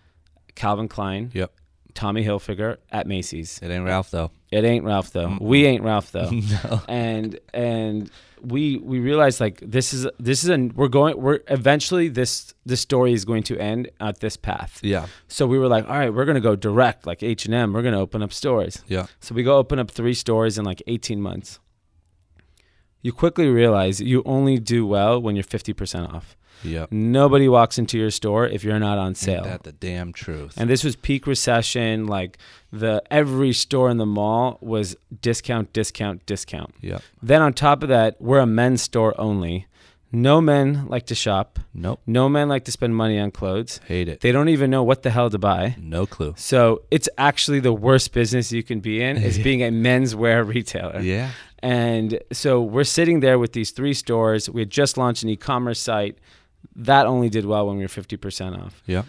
[0.55, 1.51] Calvin Klein, Yep.
[1.93, 3.59] Tommy Hilfiger at Macy's.
[3.61, 4.31] It ain't Ralph though.
[4.49, 5.37] It ain't Ralph though.
[5.41, 6.29] We ain't Ralph though.
[6.63, 6.81] no.
[6.87, 8.09] And and
[8.41, 12.79] we we realized like this is this is a we're going we're eventually this this
[12.81, 14.79] story is going to end at this path.
[14.81, 15.07] Yeah.
[15.27, 17.73] So we were like, all right, we're gonna go direct like H and M.
[17.73, 18.83] We're gonna open up stores.
[18.87, 19.07] Yeah.
[19.19, 21.59] So we go open up three stores in like 18 months.
[23.01, 26.37] You quickly realize you only do well when you're 50% off.
[26.63, 26.91] Yep.
[26.91, 29.37] Nobody walks into your store if you're not on sale.
[29.37, 30.53] Ain't that the damn truth.
[30.57, 32.05] And this was peak recession.
[32.07, 32.37] Like
[32.71, 36.73] the every store in the mall was discount, discount, discount.
[36.81, 37.01] yep.
[37.21, 39.67] Then on top of that, we're a men's store only.
[40.13, 41.57] No men like to shop.
[41.73, 42.01] Nope.
[42.05, 43.79] No men like to spend money on clothes.
[43.87, 44.19] Hate it.
[44.19, 45.75] They don't even know what the hell to buy.
[45.79, 46.33] No clue.
[46.35, 49.43] So it's actually the worst business you can be in is Yeah.
[49.49, 50.99] being a menswear retailer.
[50.99, 51.29] Yeah.
[51.59, 54.49] And so we're sitting there with these three stores.
[54.49, 56.17] We had just launched an e-commerce site.
[56.75, 58.81] That only did well when we were 50% off.
[58.85, 59.03] Yeah.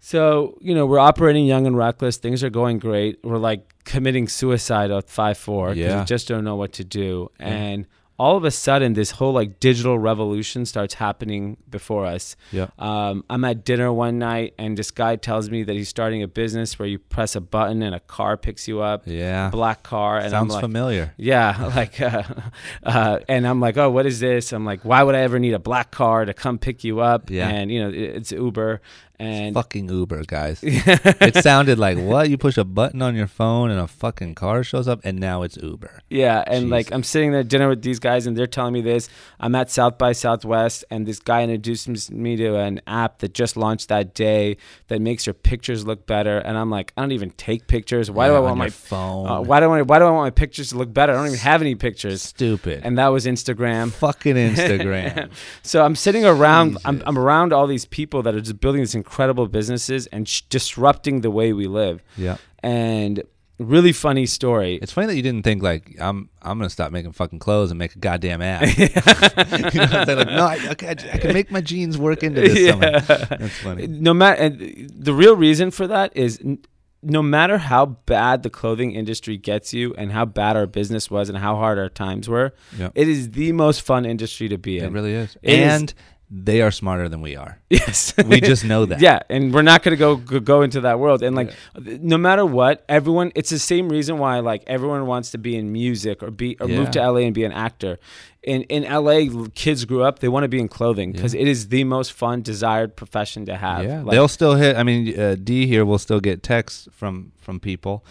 [0.00, 2.16] So, you know, we're operating young and reckless.
[2.18, 3.18] Things are going great.
[3.24, 5.98] We're like committing suicide at 5 4 because Yeah.
[6.00, 7.30] we just don't know what to do.
[7.38, 7.86] And
[8.18, 12.34] all of a sudden, this whole like digital revolution starts happening before us.
[12.50, 12.66] Yeah.
[12.78, 16.28] Um, I'm at dinner one night and this guy tells me that he's starting a
[16.28, 19.50] business where you press a button and a car picks you up, Yeah.
[19.50, 20.18] black car.
[20.18, 21.14] And Sounds I'm like, familiar.
[21.16, 22.22] yeah, like, uh,
[22.82, 24.52] uh, and I'm like, oh, what is this?
[24.52, 27.30] I'm like, why would I ever need a black car to come pick you up?
[27.30, 27.48] Yeah.
[27.48, 28.80] And you know, it's Uber,
[29.18, 30.60] and fucking Uber, guys.
[30.62, 32.30] it sounded like what?
[32.30, 35.42] You push a button on your phone and a fucking car shows up, and now
[35.42, 36.00] it's Uber.
[36.08, 38.80] yeah, and like I'm sitting there at dinner with these guys, and they're telling me
[38.80, 39.08] this.
[39.40, 43.56] I'm at South by Southwest, and this guy introduces me to an app that just
[43.56, 44.56] launched that day
[44.86, 48.10] that makes your pictures look better, and I'm like, I don't even take pictures.
[48.10, 49.26] Why do I want my phone?
[49.28, 51.12] uh, why do I why do I want my pictures to look better?
[51.12, 52.22] I don't even have any pictures.
[52.22, 52.82] Stupid.
[52.84, 53.90] And that was Instagram.
[53.90, 55.30] fucking Instagram.
[55.62, 56.78] So I'm sitting around.
[56.84, 59.07] I'm, I'm around all these people that are just building this incredible
[59.48, 62.02] businesses and sh- disrupting the way we live.
[62.16, 62.36] yeah.
[62.62, 63.22] And
[63.58, 64.78] really funny story.
[64.82, 66.28] It's funny that you didn't think like I'm.
[66.42, 68.62] I'm gonna stop making fucking clothes and make a goddamn app.
[68.78, 70.18] you know what I'm saying?
[70.18, 72.58] Like, no, I, okay, I, I can make my jeans work into this.
[72.58, 72.76] Yeah.
[73.00, 73.86] That's funny.
[73.86, 74.48] No matter.
[74.50, 76.38] The real reason for that is.
[76.44, 76.58] n-
[77.02, 81.28] No matter how bad the clothing industry gets you, and how bad our business was,
[81.28, 82.90] and how hard our times were, Yeah.
[82.96, 84.84] it is the most fun industry to be in.
[84.86, 85.36] It really is.
[85.42, 85.94] It is- and
[86.30, 87.58] they are smarter than we are.
[87.70, 89.00] Yes, We just know that.
[89.00, 91.22] Yeah, and we're not going to go, go into that world.
[91.22, 93.32] And like, no matter what, everyone.
[93.34, 96.68] It's the same reason why like everyone wants to be in music or be or
[96.68, 97.98] move to LA and be an actor.
[98.42, 100.18] In in LA, kids grew up.
[100.20, 103.56] They want to be in clothing because it is the most fun, desired profession to
[103.56, 103.84] have.
[103.84, 104.76] Yeah, Like, they'll still hit.
[104.76, 108.04] I mean, uh, Dee here will still get texts from from people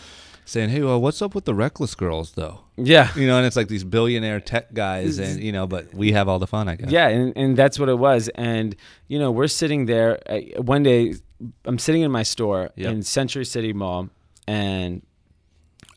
[0.47, 3.09] saying, "Hey, well, what's up with the reckless girls, though?" yeah.
[3.15, 6.27] You know, and it's like these billionaire tech guys, and you know, but we have
[6.27, 6.89] all the fun, I guess.
[6.89, 8.29] Yeah, and, and that's what it was.
[8.35, 8.75] And
[9.07, 10.19] you know, we're sitting there.
[10.27, 11.13] Uh, one day,
[11.65, 12.91] I'm sitting in my store Yep.
[12.91, 14.09] in Century City Mall,
[14.47, 15.01] and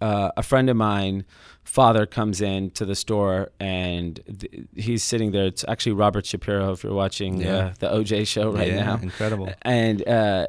[0.01, 1.25] uh, a friend of mine,
[1.65, 5.47] father, comes in to the store, and th- he's sitting there.
[5.47, 6.73] It's actually Robert Shapiro.
[6.73, 7.57] If you're watching Yeah.
[7.57, 9.51] uh, the OJ show right Yeah, now, incredible.
[9.63, 10.47] and uh,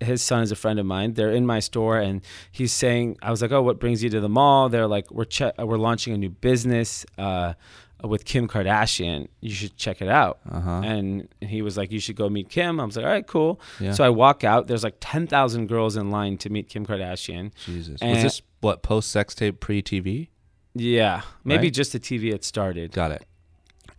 [0.00, 1.14] his son is a friend of mine.
[1.14, 4.20] They're in my store, and he's saying, "I was like, oh, what brings you to
[4.20, 7.54] the mall?" They're like, "We're che- we're launching a new business uh,
[8.02, 9.28] with Kim Kardashian.
[9.40, 10.80] You should check it out." Uh huh.
[10.84, 13.60] And he was like, "You should go meet Kim." I was like, "All right, cool."
[13.80, 13.92] Yeah.
[13.92, 14.66] So I walk out.
[14.66, 17.50] There's like ten thousand girls in line to meet Kim Kardashian.
[17.66, 18.00] Jesus.
[18.00, 20.28] and- Was this what post sex tape pre TV?
[20.74, 21.74] Yeah, maybe Right.
[21.74, 22.92] just the TV had started.
[22.92, 23.24] Got it.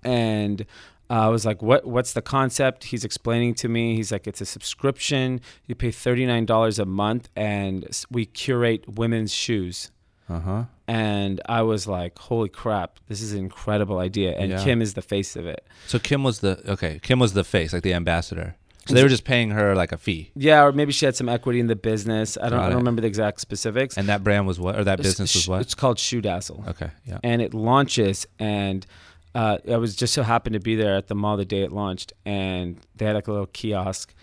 [0.04, 0.62] and
[1.10, 1.86] uh, I was like, "What?
[1.86, 3.96] What's the concept?" He's explaining to me.
[3.96, 5.40] He's like, "It's a subscription.
[5.68, 9.92] You pay thirty nine dollars a month, and we curate women's shoes."
[10.28, 10.64] Uh huh.
[10.88, 13.00] And I was like, "Holy crap!
[13.08, 14.64] This is an incredible idea!" And Yeah.
[14.64, 15.64] Kim is the face of it.
[15.88, 17.00] So Kim was the okay.
[17.04, 18.56] Kim was the face, like the ambassador.
[18.88, 21.28] So they were just paying her like a fee, Yeah, or maybe she had some
[21.28, 22.38] equity in the business.
[22.40, 23.98] I don't, I don't remember the exact specifics.
[23.98, 25.62] and that brand was what, or that business was what?
[25.62, 26.64] It's called Shoe Dazzle.
[26.68, 28.86] Okay, yeah, and it launches and
[29.34, 31.72] uh, I was just so happened to be there at the mall the day it
[31.72, 34.14] launched and they had like a little kiosk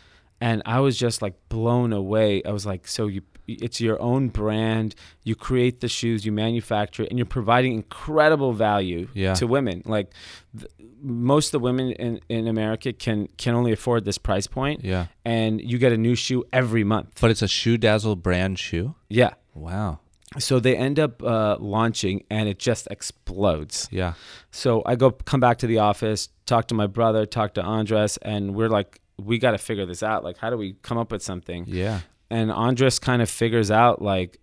[0.40, 2.42] and I was just like blown away.
[2.44, 7.02] I was like, so you it's your own brand, you create the shoes, you manufacture
[7.02, 9.34] it, and you're providing incredible value Yeah.
[9.34, 9.82] to women.
[9.84, 10.12] Like
[10.58, 10.70] th-
[11.02, 15.06] most of the women in, in America can can only afford this price point yeah.
[15.24, 17.18] and you get a new shoe every month.
[17.20, 18.94] But it's a Shoe Dazzle brand shoe.
[19.08, 19.30] Yeah.
[19.54, 19.98] Wow.
[20.38, 23.88] So they end up uh, launching and it just explodes.
[23.90, 24.14] Yeah.
[24.50, 28.16] So I go come back to the office, talk to my brother, talk to Andres,
[28.18, 30.24] and we're like, we got to figure this out.
[30.24, 31.64] Like, how do we come up with something?
[31.66, 32.00] Yeah.
[32.32, 34.38] And Andres kind of figures out like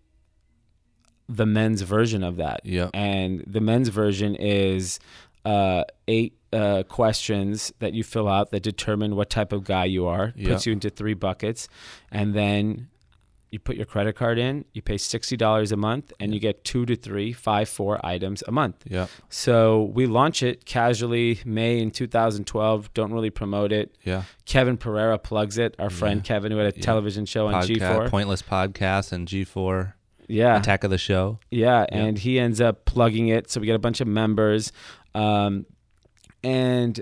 [1.27, 2.61] the men's version of that.
[2.65, 2.91] Yep.
[2.93, 4.99] And the men's version is
[5.45, 10.07] uh, eight uh, questions that you fill out that determine what type of guy you
[10.07, 10.33] are.
[10.35, 10.51] Yep.
[10.51, 11.69] Puts you into three buckets,
[12.11, 12.89] and then
[13.52, 14.64] you put your credit card in.
[14.74, 18.43] You pay sixty dollars a month, and you get two to three, five, four items
[18.47, 18.84] a month.
[18.88, 19.10] Yep.
[19.30, 22.93] So we launch it casually May in 2012.
[22.93, 23.97] Don't really promote it.
[24.04, 24.24] Yeah.
[24.45, 25.76] Kevin Pereira plugs it.
[25.80, 26.28] Our friend Yeah.
[26.28, 26.84] Kevin, who had a Yeah.
[26.84, 28.10] television show on Podca- G4.
[28.10, 29.93] Pointless podcast and G4
[30.28, 31.39] Yeah, Attack of the Show.
[31.50, 31.97] yeah, Yeah.
[31.97, 33.50] and he ends up plugging it.
[33.50, 34.72] So we get a bunch of members,
[35.16, 35.66] um,
[36.43, 37.02] and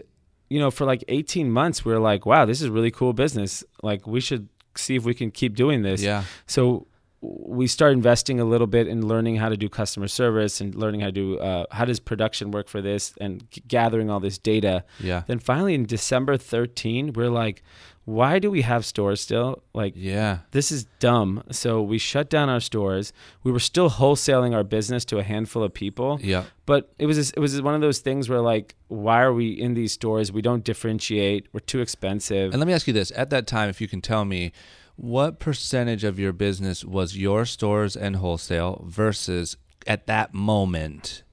[0.50, 3.66] you know, for like 18 months, we are like, "Wow, this is really cool business.
[3.84, 6.23] Like, we should see if we can keep doing this." Yeah.
[6.45, 6.88] So
[7.19, 11.01] we start investing a little bit in learning how to do customer service and learning
[11.01, 14.38] how to do uh, how does production work for this and g- gathering all this
[14.38, 14.84] data.
[14.99, 15.23] Yeah.
[15.25, 17.63] Then finally in December 13, we're like,
[18.08, 19.62] why do we have stores still?
[19.74, 20.38] Like Yeah.
[20.51, 21.43] this is dumb.
[21.51, 23.12] So we shut down our stores.
[23.43, 26.45] We were still wholesaling our business to a handful of people, Yeah.
[26.66, 29.74] but it was it was one of those things where like, why are we in
[29.74, 30.32] these stores?
[30.32, 31.47] We don't differentiate.
[31.51, 32.53] We're too expensive.
[32.53, 34.53] And let me ask you this: At that time, if you can tell me,
[34.95, 41.24] what percentage of your business was your stores and wholesale versus at that moment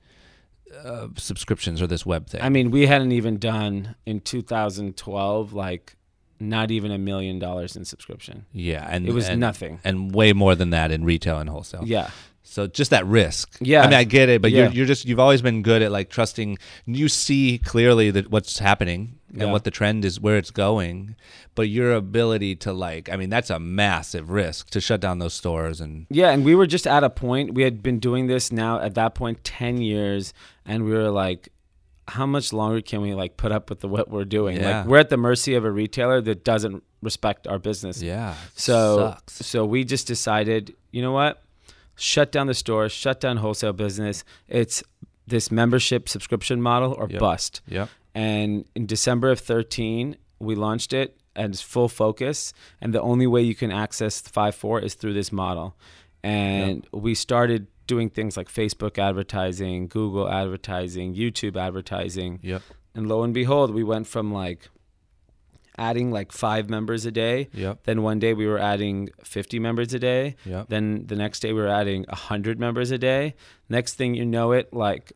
[0.84, 2.42] uh, subscriptions or this web thing?
[2.42, 5.94] I mean, we hadn't even done in 2012 like
[6.48, 8.46] not even a million dollars in subscription.
[8.52, 9.80] yeah, and It was and, nothing.
[9.84, 11.82] and way more than that in retail and wholesale.
[11.84, 12.10] Yeah.
[12.46, 13.56] So just that risk.
[13.60, 13.80] Yeah.
[13.82, 14.64] I mean, I get it, but Yeah.
[14.64, 16.58] you're you're just you've always been good at like trusting.
[16.86, 19.50] You see clearly that what's happening and Yeah.
[19.52, 21.16] what the trend is, where it's going.
[21.56, 25.34] But your ability to like, I mean, that's a massive risk to shut down those
[25.34, 27.54] stores and Yeah, and we were just at a point.
[27.54, 30.32] We had been doing this now at that point ten years,
[30.66, 31.48] and we were like,
[32.08, 34.58] how much longer can we like put up with the what we're doing?
[34.58, 34.78] Yeah.
[34.80, 38.02] Like we're at the mercy of a retailer that doesn't respect our business.
[38.02, 39.46] yeah, So sucks.
[39.46, 41.42] so we just decided, you know what?
[41.96, 44.24] Shut down the store, shut down wholesale business.
[44.48, 44.82] It's
[45.26, 47.20] this membership subscription model or Yep.
[47.20, 47.60] bust.
[47.68, 47.88] Yep.
[48.14, 52.52] And in December of 13, we launched it as full focus.
[52.80, 55.76] And the only way you can access Five Four is through this model.
[56.22, 62.40] And we started doing things like Facebook advertising, Google advertising, YouTube advertising.
[62.42, 62.62] Yep.
[62.94, 64.68] And lo and behold, we went from like
[65.76, 67.48] adding like five members a day.
[67.52, 67.80] Yep.
[67.84, 70.36] Then one day we were adding 50 members a day.
[70.44, 70.68] Yep.
[70.68, 73.34] Then the next day we were adding 100 members a day.
[73.68, 75.12] Next thing you know it, like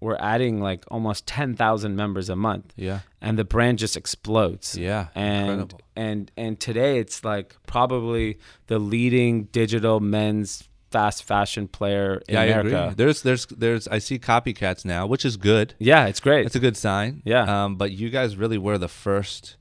[0.00, 3.00] we're adding like almost 10,000 members a month Yeah.
[3.20, 4.76] and the brand just explodes.
[4.76, 5.06] Yeah.
[5.14, 5.80] And Incredible.
[5.96, 12.40] and and today it's like probably the leading digital men's fast fashion player in Yeah,
[12.40, 12.82] I America.
[12.84, 12.94] agree.
[12.94, 13.88] There's, there's, there's.
[13.88, 15.74] I see copycats now, which is good.
[15.78, 16.46] Yeah, it's great.
[16.46, 17.22] It's a good sign.
[17.24, 17.64] Yeah.
[17.64, 19.56] Um, but you guys really were the first.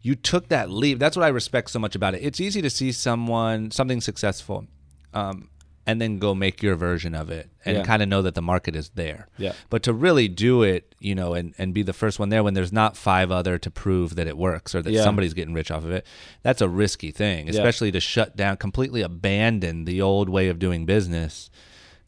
[0.00, 0.98] You took that leap.
[0.98, 2.22] That's what I respect so much about it.
[2.22, 4.66] It's easy to see someone something successful,
[5.14, 5.48] um,
[5.86, 7.82] and then go make your version of it and Yeah.
[7.82, 9.26] kind of know that the market is there.
[9.36, 9.52] Yeah.
[9.68, 12.54] But to really do it, you know, and, and be the first one there when
[12.54, 15.02] there's not five other to prove that it works or that Yeah.
[15.02, 16.06] somebody's getting rich off of it,
[16.42, 20.86] that's a risky thing, especially to shut down, completely abandon the old way of doing
[20.86, 21.50] business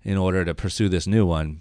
[0.05, 1.61] in order to pursue this new one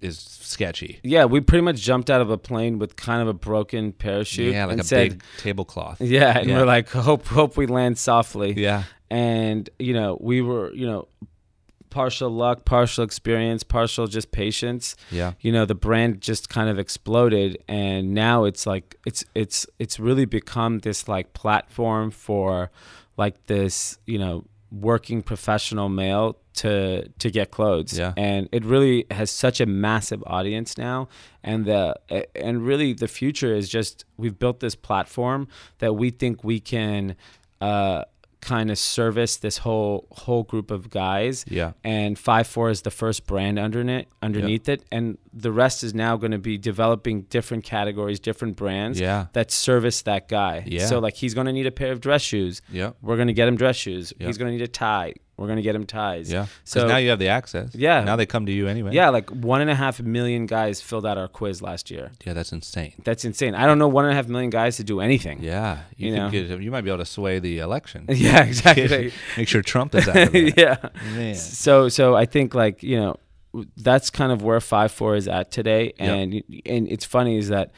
[0.00, 0.98] is sketchy.
[1.04, 4.52] yeah, we pretty much jumped out of a plane with kind of a broken parachute
[4.52, 6.00] Yeah, like and a said, big tablecloth.
[6.00, 6.58] Yeah, and Yeah.
[6.58, 8.52] we're like, hope hope we land softly.
[8.56, 8.82] Yeah.
[9.10, 11.06] And you know, we were, you know,
[11.92, 14.96] partial luck, partial experience, partial just patience.
[15.10, 15.32] Yeah.
[15.40, 20.00] You know, the brand just kind of exploded, and now it's like it's it's it's
[20.00, 22.70] really become this like platform for
[23.16, 28.12] like this, you know, working professional male to to get clothes Yeah.
[28.16, 31.08] and it really has such a massive audience now
[31.42, 31.94] and the
[32.34, 37.16] and really the future is just we've built this platform that we think we can
[37.62, 38.04] uh
[38.42, 41.44] kind of service this whole whole group of guys.
[41.48, 41.72] Yeah.
[41.84, 46.16] And Five Four is the first brand underneath underneath it, and the rest is now
[46.16, 49.26] going to be developing different categories, different brands Yeah.
[49.32, 50.64] that service that guy.
[50.66, 50.86] Yeah.
[50.86, 52.60] So like he's going to need a pair of dress shoes.
[52.70, 52.90] Yeah.
[53.00, 54.12] We're going to get him dress shoes.
[54.18, 54.26] Yeah.
[54.26, 55.14] He's going to need a tie.
[55.38, 56.30] We're going to get him ties.
[56.30, 56.46] Yeah.
[56.62, 57.74] So now you have the access.
[57.74, 58.04] Yeah.
[58.04, 58.92] Now they come to you anyway.
[58.92, 62.12] yeah, like one and a half million guys filled out our quiz last year.
[62.24, 62.92] Yeah, that's insane.
[63.02, 63.54] That's insane.
[63.54, 65.42] I don't know one and a half million guys to do anything.
[65.42, 65.80] Yeah.
[65.96, 66.30] You, You know.
[66.30, 68.04] get you might be able to sway the election.
[68.12, 69.12] Yeah, exactly.
[69.36, 70.76] Make sure Trump is out yeah.
[71.16, 71.34] Man.
[71.34, 73.16] So so I think like you know
[73.76, 77.72] that's kind of where five four is at today, and and it's funny is that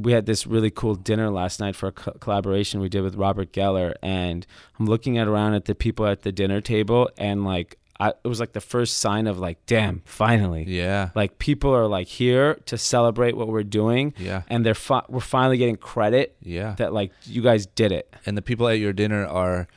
[0.00, 3.14] we had this really cool dinner last night for a co- collaboration we did with
[3.16, 4.46] Robert Geller, and
[4.78, 8.26] I'm looking at around at the people at the dinner table, and like I, it
[8.26, 11.10] was like the first sign of like, damn, finally, Yeah.
[11.14, 14.42] like people are like here to celebrate what we're doing, Yeah.
[14.48, 16.74] and they're fi- we're finally getting credit Yeah.
[16.78, 18.12] that like you guys did it.
[18.26, 19.68] and the people at your dinner are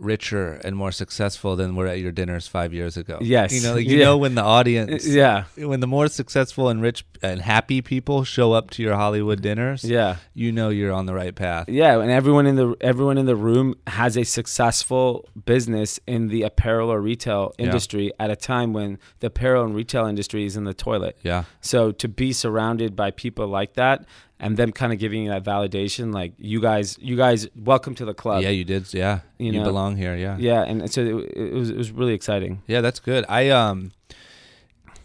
[0.00, 3.18] richer and more successful than were at your dinners five years ago.
[3.20, 3.52] Yes.
[3.52, 4.04] You know, like, you Yeah.
[4.06, 8.52] know when the audience, Yeah, when the more successful and rich and happy people show
[8.52, 10.16] up to your Hollywood dinners, yeah.
[10.34, 11.68] you know you're on the right path.
[11.68, 16.42] Yeah, and everyone in the everyone in the room has a successful business in the
[16.42, 17.66] apparel or retail Yeah.
[17.66, 21.18] industry at a time when the apparel and retail industry is in the toilet.
[21.22, 21.44] Yeah.
[21.60, 24.04] So to be surrounded by people like that
[24.40, 28.04] and them kind of giving you that validation, like you guys, you guys, welcome to
[28.04, 28.42] the club.
[28.42, 28.92] yeah, you did.
[28.92, 29.20] Yeah.
[29.38, 29.64] You You, know.
[29.64, 30.16] belong here.
[30.16, 30.36] Yeah.
[30.38, 32.62] Yeah, and so it, it was it was really exciting.
[32.66, 33.24] Yeah, that's good.
[33.28, 33.92] I um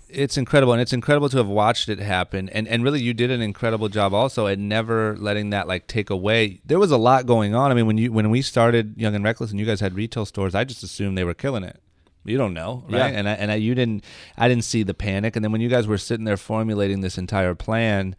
[0.08, 3.32] it's incredible and it's incredible to have watched it happen and and really you did
[3.32, 6.62] an incredible job also at never letting that like take away.
[6.66, 7.72] There was a lot going on.
[7.72, 10.26] I mean when you when we started Young and Reckless and you guys had retail
[10.26, 11.82] stores, I just assumed they were killing it.
[12.24, 13.12] You don't know, right?
[13.14, 13.20] Yeah.
[13.20, 14.04] And I, and I, you didn't
[14.38, 17.18] I didn't see the panic and then when you guys were sitting there formulating this
[17.18, 18.16] entire plan,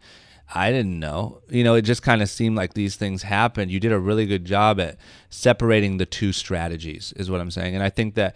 [0.53, 1.41] I didn't know.
[1.49, 3.69] You know, it just kind of seemed like these things happened.
[3.71, 4.97] You did a really good job at
[5.29, 7.75] separating the two strategies, is what I'm saying.
[7.75, 8.35] And I think that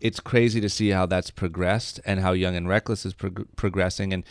[0.00, 4.12] it's crazy to see how that's progressed and how Young and Reckless is prog- progressing.
[4.12, 4.24] And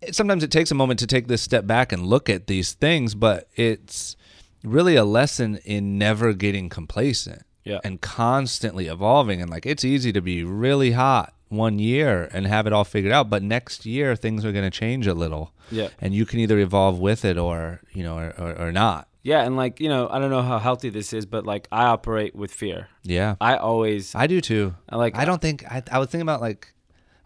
[0.00, 2.72] it, sometimes it takes a moment to take this step back and look at these
[2.72, 4.16] things, but it's
[4.64, 7.80] really a lesson in never getting complacent Yeah.
[7.84, 9.42] and constantly evolving.
[9.42, 13.12] And like, it's easy to be really hot one year and have it all figured
[13.12, 15.52] out, but next year things are going to change a little.
[15.70, 15.88] Yeah.
[16.00, 19.08] And you can either evolve with it or, you know, or, or, or not.
[19.22, 21.84] Yeah, and like, you know, I don't know how healthy this is, but like I
[21.84, 22.88] operate with fear.
[23.04, 23.36] Yeah.
[23.40, 24.74] I always I do too.
[24.88, 26.72] I like I don't think, I, I was thinking about like,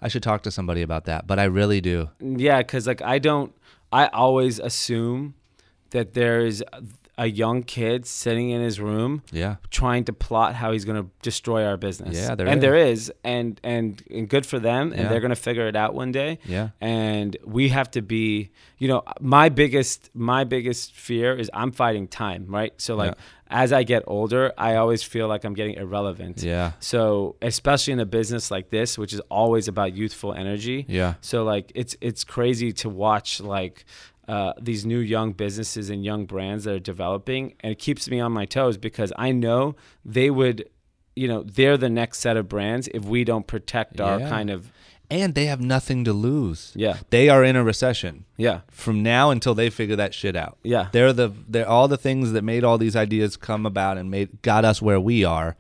[0.03, 2.11] I should talk to somebody about that, but I really do.
[2.21, 3.55] Yeah, because like I don't,
[3.91, 5.35] I always assume
[5.91, 6.63] that there's
[7.19, 9.57] a young kid sitting in his room Yeah.
[9.71, 12.15] trying to plot how he's going to destroy our business.
[12.17, 12.61] Yeah, there and is.
[12.63, 15.09] there is, and and and good for them, and Yeah.
[15.09, 16.39] they're going to figure it out one day.
[16.45, 16.69] Yeah.
[16.81, 22.07] And we have to be, you know, my biggest my biggest fear is I'm fighting
[22.07, 22.75] time, right?
[22.77, 23.23] So like Yeah.
[23.65, 26.43] as I get older, I always feel like I'm getting irrelevant.
[26.43, 26.73] Yeah.
[26.81, 30.85] So especially in a business like this, which is always about youthful energy.
[30.87, 31.15] Yeah.
[31.23, 33.87] So like it's it's crazy to watch like
[34.29, 38.19] uh, these new young businesses and young brands that are developing, and it keeps me
[38.21, 40.69] on my toes because I know they would,
[41.15, 44.29] you know, they're the next set of brands if we don't protect our Yeah.
[44.29, 44.71] kind of
[45.09, 46.73] And they have nothing to lose.
[46.75, 50.59] yeah They are in a recession yeah from now until they figure that shit out.
[50.65, 54.11] yeah They're the they're all the things that made all these ideas come about and
[54.11, 55.55] made got us where we are.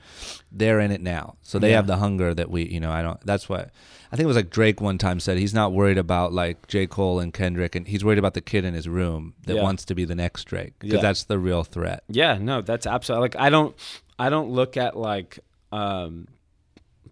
[0.50, 1.36] They're in it now.
[1.42, 1.76] So they Yeah.
[1.76, 3.70] have the hunger that we, you know, I don't that's what
[4.12, 6.86] I think it was like Drake one time said he's not worried about like J.
[6.86, 9.62] Cole and Kendrick and he's worried about the kid in his room that Yeah.
[9.62, 11.02] wants to be the next Drake because Yeah.
[11.02, 12.04] that's the real threat.
[12.08, 13.74] yeah no that's absolutely like I don't
[14.18, 15.38] I don't look at like
[15.72, 16.28] um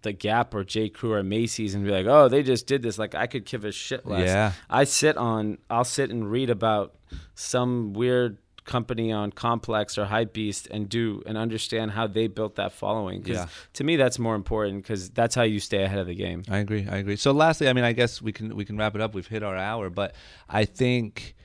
[0.01, 2.99] the Gap or J Crew or Macy's and be like, oh, they just did this.
[2.99, 4.27] Like I could give a shit less.
[4.27, 4.51] Yeah.
[4.69, 6.93] I sit on, I'll sit and read about
[7.33, 12.71] some weird company on Complex or Hypebeast and do and understand how they built that
[12.71, 13.23] following.
[13.25, 13.47] Yeah.
[13.73, 16.43] to me, that's more important because that's how you stay ahead of the game.
[16.49, 16.87] I agree.
[16.89, 17.15] I agree.
[17.15, 19.13] So lastly, I mean, I guess we can we can wrap it up.
[19.13, 20.15] We've hit our hour, but
[20.49, 21.35] I think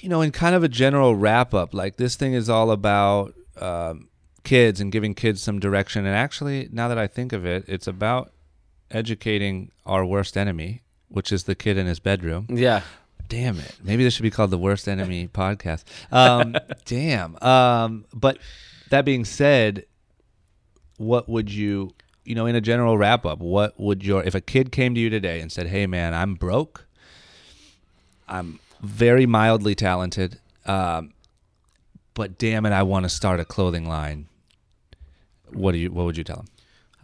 [0.00, 3.34] you know, in kind of a general wrap up, like this thing is all about
[3.60, 4.08] um,
[4.44, 6.06] kids and giving kids some direction.
[6.06, 8.32] And actually, now that I think of it, it's about
[8.90, 12.46] educating our worst enemy, which is the kid in his bedroom.
[12.50, 12.82] Yeah.
[13.28, 13.76] Damn it.
[13.82, 15.84] Maybe this should be called the Worst Enemy Podcast.
[16.12, 17.36] Um, damn.
[17.42, 18.38] Um, but
[18.90, 19.84] that being said,
[20.96, 21.92] what would you,
[22.24, 25.00] you know, in a general wrap up, what would your, if a kid came to
[25.00, 26.86] you today and said, hey, man, I'm broke,
[28.28, 31.12] I'm very mildly talented, um,
[32.14, 34.26] but damn it, I want to start a clothing line.
[35.52, 36.46] What do you, what would you tell him?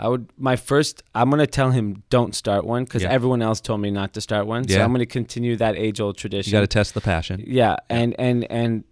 [0.02, 3.10] I would, my first, I'm going to tell him don't start one because Yeah.
[3.10, 4.64] everyone else told me not to start one.
[4.66, 4.76] Yeah.
[4.78, 6.50] So I'm going to continue that age old tradition.
[6.50, 7.42] You got to test the passion.
[7.46, 8.84] Yeah, and and and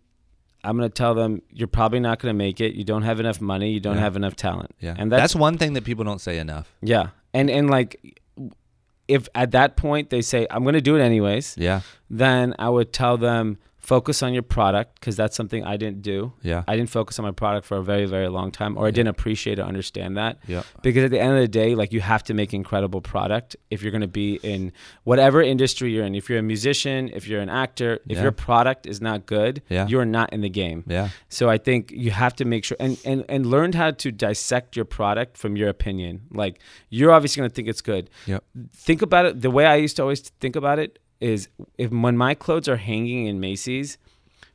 [0.62, 2.74] I'm going to tell them you're probably not going to make it.
[2.74, 3.72] You don't have enough money.
[3.72, 4.02] You don't Yeah.
[4.02, 4.70] have enough talent.
[4.78, 4.94] Yeah.
[4.98, 6.72] And that's, that's, one thing that people don't say enough.
[6.82, 7.08] yeah.
[7.34, 7.90] And and like
[9.08, 11.80] if at that point they say I'm going to do it anyways, Yeah.
[12.08, 13.58] then I would tell them
[13.94, 16.18] focus on your product because that's something I didn't do.
[16.50, 16.62] Yeah.
[16.70, 19.12] I didn't focus on my product for a very very long time or I didn't
[19.16, 20.32] appreciate or understand that.
[20.54, 20.62] Yeah.
[20.86, 23.76] because at the end of the day like you have to make incredible product if
[23.82, 24.60] you're going to be in
[25.10, 28.22] whatever industry you're in if you're a musician if you're an actor if Yeah.
[28.26, 29.86] your product is not good Yeah.
[29.90, 31.08] you're not in the game Yeah.
[31.36, 34.68] so i think you have to make sure and and, and learn how to dissect
[34.78, 36.12] your product from your opinion
[36.42, 36.54] like
[36.96, 38.40] you're obviously going to think it's good Yep.
[38.88, 40.90] think about it the way i used to always think about it
[41.20, 41.48] is
[41.78, 43.98] if when my clothes are hanging in macy's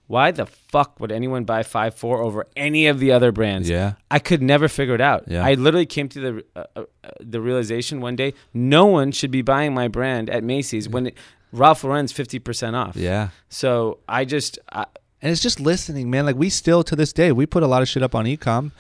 [0.07, 3.93] why the fuck would anyone buy five four over any of the other brands Yeah.
[4.11, 5.23] I could never figure it out.
[5.27, 5.43] Yeah.
[5.43, 6.83] I literally came to the uh, uh,
[7.19, 11.17] the realization one day: no one should be buying my brand at Macy's when it,
[11.51, 12.95] Ralph Lauren's fifty percent off.
[12.95, 13.29] Yeah.
[13.49, 14.85] So I just I,
[15.23, 16.25] And it's just listening, man.
[16.25, 18.71] Like we still to this day, we put a lot of shit up on ecom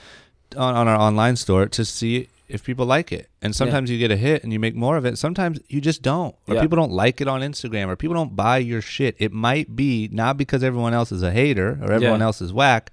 [0.55, 3.29] on, on our online store to see if people like it.
[3.41, 5.17] And sometimes you get a hit and you make more of it.
[5.17, 6.35] Sometimes you just don't.
[6.47, 6.61] Or Yeah.
[6.61, 9.15] people don't like it on Instagram or people don't buy your shit.
[9.19, 12.25] It might be not because everyone else is a hater or everyone Yeah.
[12.27, 12.91] else is whack,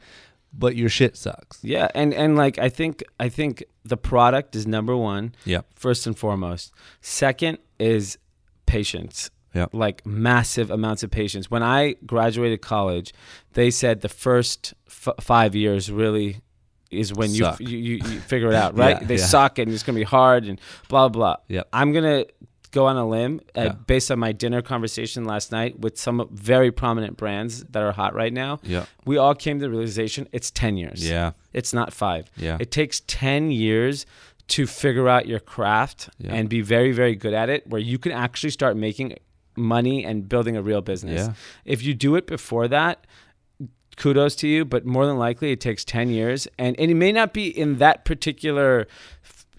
[0.53, 1.59] but your shit sucks.
[1.63, 5.63] yeah, and and like I think I think the product is number one Yeah.
[5.75, 6.73] first and foremost.
[7.01, 8.19] Second is
[8.67, 9.31] patience.
[9.55, 9.71] Yep.
[9.75, 11.51] Like massive amounts of patience.
[11.51, 13.13] When I graduated college,
[13.53, 16.41] they said the first f- five years really
[16.93, 19.01] is when you, you you you figure it out, right?
[19.01, 19.25] Yeah, they yeah.
[19.27, 21.37] suck and it's gonna be hard and blah blah.
[21.49, 21.69] Yep.
[21.73, 22.25] I'm gonna
[22.71, 23.73] go on a limb uh, Yeah.
[23.87, 28.15] based on my dinner conversation last night with some very prominent brands that are hot
[28.15, 28.61] right now.
[28.63, 28.89] Yep.
[29.05, 31.07] We all came to the realization it's ten years.
[31.09, 31.33] Yeah.
[31.53, 32.31] It's not five.
[32.37, 32.57] Yeah.
[32.61, 34.07] It takes 10 years
[34.49, 36.33] to figure out your craft Yeah.
[36.35, 39.17] and be very, very good at it, where you can actually start making
[39.55, 41.27] money and building a real business.
[41.27, 41.35] Yeah.
[41.67, 43.07] If you do it before that,
[43.97, 46.49] kudos to you, but more than likely it takes 10 years.
[46.59, 48.87] And, and it may not be in that particular,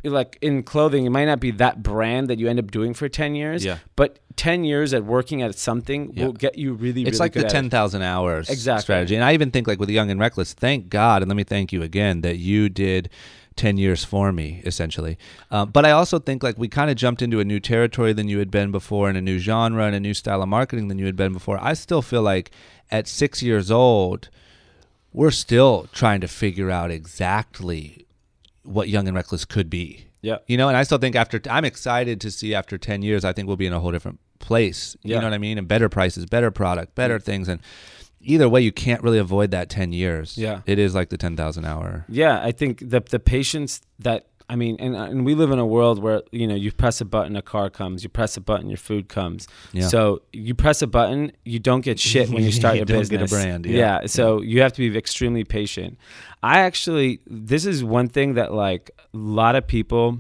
[0.04, 3.08] like in clothing, it might not be that brand that you end up doing for
[3.08, 3.64] 10 years.
[3.64, 3.78] Yeah.
[3.96, 6.26] But 10 years at working at something Yeah.
[6.26, 8.82] will get you really, It's really like the ten thousand hours Exactly.
[8.82, 10.54] strategy, and I even think like with Young and Reckless.
[10.54, 13.10] Thank God, and let me thank you again that you did
[13.56, 15.20] ten years for me, essentially.
[15.52, 18.28] Um, but I also think like we kind of jumped into a new territory than
[18.28, 20.98] you had been before, and a new genre and a new style of marketing than
[20.98, 21.60] you had been before.
[21.62, 22.50] I still feel like
[22.92, 24.30] at six years old,
[25.12, 28.06] we're still trying to figure out exactly
[28.64, 30.06] what Young and Reckless could be.
[30.22, 30.38] Yeah.
[30.48, 33.34] You know, and I still think after I'm excited to see after 10 years, I
[33.34, 34.96] think we'll be in a whole different place.
[35.04, 35.16] Yeah.
[35.16, 35.58] You know what I mean?
[35.58, 37.02] And better prices, better product, mm-hmm.
[37.02, 37.50] better things.
[37.50, 37.60] And
[38.22, 40.38] either way, you can't really avoid that 10 years.
[40.38, 40.62] Yeah.
[40.66, 42.06] It is like the 10,000 hour.
[42.08, 45.66] Yeah, I think the the patience that I mean, and and we live in a
[45.66, 48.04] world where you know you press a button, a car comes.
[48.04, 49.48] You press a button, your food comes.
[49.72, 49.88] Yeah.
[49.88, 53.00] So you press a button, you don't get shit when you start You your don't
[53.00, 53.32] business.
[53.32, 54.06] get a brand, yeah.
[54.06, 55.98] So you have to be extremely patient.
[56.42, 60.20] I actually, this is one thing that like a lot of people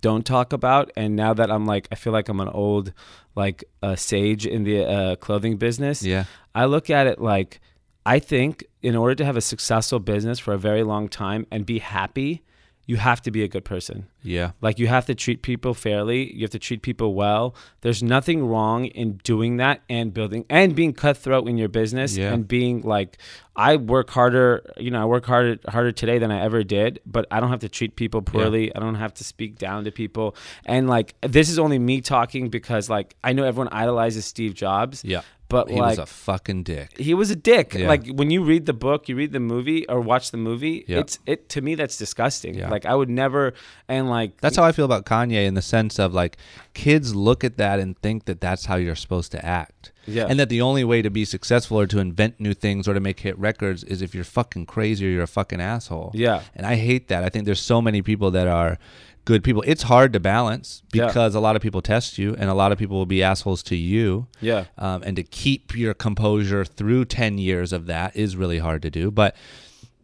[0.00, 2.92] don't talk about, and now that I'm like, I feel like I'm an old
[3.36, 6.02] like uh, sage in the uh, clothing business.
[6.02, 6.24] Yeah.
[6.54, 7.60] I look at it like
[8.06, 11.64] I think in order to have a successful business for a very long time and
[11.64, 12.42] be happy,
[12.86, 14.06] you have to be a good person.
[14.22, 14.52] Yeah.
[14.60, 17.54] Like you have to treat people fairly, you have to treat people well.
[17.80, 22.32] There's nothing wrong in doing that and building and being cutthroat in your business Yeah.
[22.32, 23.18] and being like
[23.56, 27.26] I work harder, you know, I work harder harder today than I ever did, but
[27.30, 28.74] I don't have to treat people poorly.
[28.74, 30.34] I don't have to speak down to people.
[30.66, 35.04] And like this is only me talking because like I know everyone idolizes Steve Jobs.
[35.04, 35.22] Yeah.
[35.54, 36.98] But He like was a fucking dick.
[36.98, 37.74] he was a dick.
[37.74, 37.88] Yeah.
[37.88, 40.98] Like when you read the book, you read the movie or watch the movie, Yeah.
[41.00, 42.54] it's it to me that's disgusting.
[42.54, 42.70] Yeah.
[42.70, 43.54] Like I would never
[43.88, 46.36] and like That's how I feel about Kanye in the sense of like
[46.74, 49.92] kids look at that and think that that's how you're supposed to act.
[50.06, 50.26] Yeah.
[50.28, 53.00] And that the only way to be successful or to invent new things or to
[53.00, 56.10] make hit records is if you're fucking crazy or you're a fucking asshole.
[56.14, 56.42] Yeah.
[56.54, 57.24] And I hate that.
[57.24, 58.78] I think there's so many people that are
[59.24, 59.62] good people.
[59.66, 61.06] It's hard to balance Yeah.
[61.06, 63.62] because a lot of people test you and a lot of people will be assholes
[63.64, 64.26] to you.
[64.40, 64.64] Yeah.
[64.78, 68.90] Um, and to keep your composure through 10 years of that is really hard to
[68.90, 69.10] do.
[69.10, 69.34] But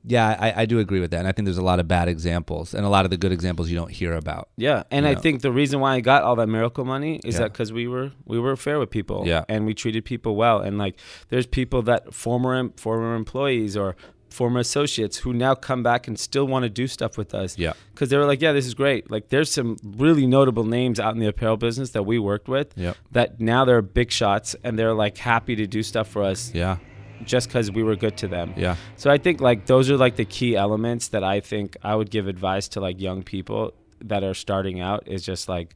[0.02, 1.18] yeah, I, I do agree with that.
[1.18, 3.32] And I think there's a lot of bad examples and a lot of the good
[3.32, 4.48] examples you don't hear about.
[4.56, 5.20] Yeah, and I know.
[5.20, 7.40] think the reason why I got all that miracle money is Yeah.
[7.40, 9.44] that because we were we were fair with people, Yeah.
[9.50, 10.98] and we treated people well, and like
[11.28, 13.94] there's people that former former employees or
[14.30, 17.72] former associates who now come back and still want to do stuff with us, Yeah.
[17.92, 19.10] because they were like, yeah, this is great.
[19.10, 22.72] Like there's some really notable names out in the apparel business that we worked with,
[22.76, 22.96] Yep.
[23.12, 26.76] that now they're big shots and they're like happy to do stuff for us Yeah.
[27.24, 28.54] just because we were good to them.
[28.56, 28.76] Yeah.
[28.96, 32.10] So I think like those are like the key elements that I think I would
[32.10, 35.74] give advice to like young people that are starting out is just like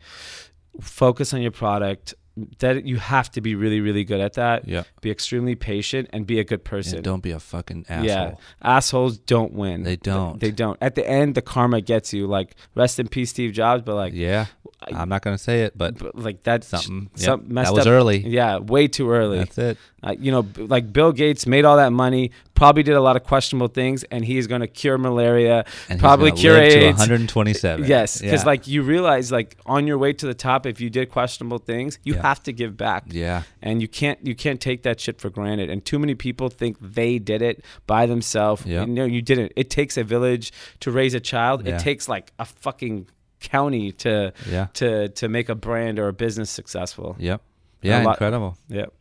[0.80, 2.14] focus on your product,
[2.58, 4.66] that you have to be really really good at that.
[4.66, 4.84] Yeah.
[5.00, 6.96] Be extremely patient and be a good person.
[6.96, 8.06] Yeah, don't be a fucking asshole.
[8.06, 9.82] Yeah, assholes don't win.
[9.84, 10.40] They don't.
[10.40, 10.76] They don't.
[10.80, 12.26] At the end, the karma gets you.
[12.26, 13.82] Like rest in peace, Steve Jobs.
[13.84, 14.46] But like, yeah.
[14.82, 17.08] I- I'm not gonna say it, but but, like that's something.
[17.16, 17.90] Yeah, some messed that was up.
[17.92, 18.18] early.
[18.18, 19.38] Yeah, way too early.
[19.38, 19.78] That's it.
[20.02, 23.24] Uh, you know, like Bill Gates made all that money, probably did a lot of
[23.24, 25.64] questionable things, and he's going to cure malaria.
[25.88, 26.98] And Probably cure live to AIDS.
[26.98, 27.86] 127.
[27.88, 28.46] Yes, because Yeah.
[28.46, 31.98] like you realize, like on your way to the top, if you did questionable things,
[32.04, 32.20] you Yeah.
[32.28, 35.68] Have to give back, yeah, and you can't you can't take that shit for granted.
[35.70, 37.56] And too many people think they did it
[37.86, 38.64] by themselves.
[38.66, 38.84] Yeah.
[38.86, 39.52] No, you didn't.
[39.56, 41.56] It takes a village to raise a child.
[41.66, 41.74] Yeah.
[41.76, 43.06] It takes like a fucking
[43.40, 47.14] county to yeah, to to make a brand or a business successful.
[47.18, 47.40] yep,
[47.82, 48.02] yeah.
[48.02, 48.56] lot- Incredible.
[48.68, 48.92] Yep.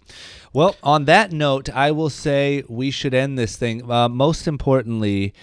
[0.51, 3.89] Well, on that note, I will say we should end this thing.
[3.89, 5.33] Uh, most importantly,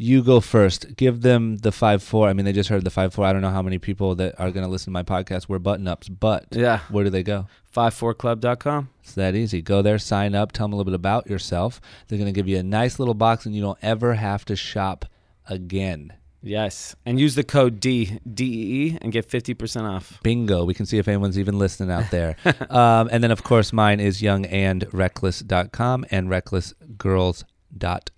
[0.00, 0.96] you go first.
[0.96, 2.28] Give them the five four.
[2.28, 3.24] I mean, they just heard the five four.
[3.26, 5.58] I don't know how many people that are going to listen to my podcast wear
[5.58, 6.78] button ups, but Yeah.
[6.88, 7.46] where do they go?
[7.74, 8.88] 54club.com.
[9.02, 9.60] It's that easy.
[9.60, 11.80] Go there, sign up, tell them a little bit about yourself.
[12.06, 14.56] They're going to give you a nice little box, and you don't ever have to
[14.56, 15.04] shop
[15.46, 16.12] again.
[16.40, 20.20] Yes, and use the code D D E E and get fifty percent off.
[20.22, 20.64] Bingo.
[20.64, 22.36] We can see if anyone's even listening out there.
[22.70, 28.17] um, and then, of course, mine is youngandreckless.com and recklessgirls.com.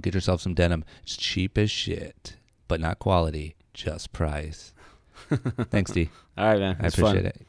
[0.00, 0.84] Get yourself some denim.
[1.02, 2.36] It's cheap as shit,
[2.68, 4.72] but not quality, just price.
[5.70, 6.10] Thanks, Dee.
[6.36, 6.76] All right, man.
[6.80, 7.26] I It's appreciate fun.
[7.26, 7.46] it.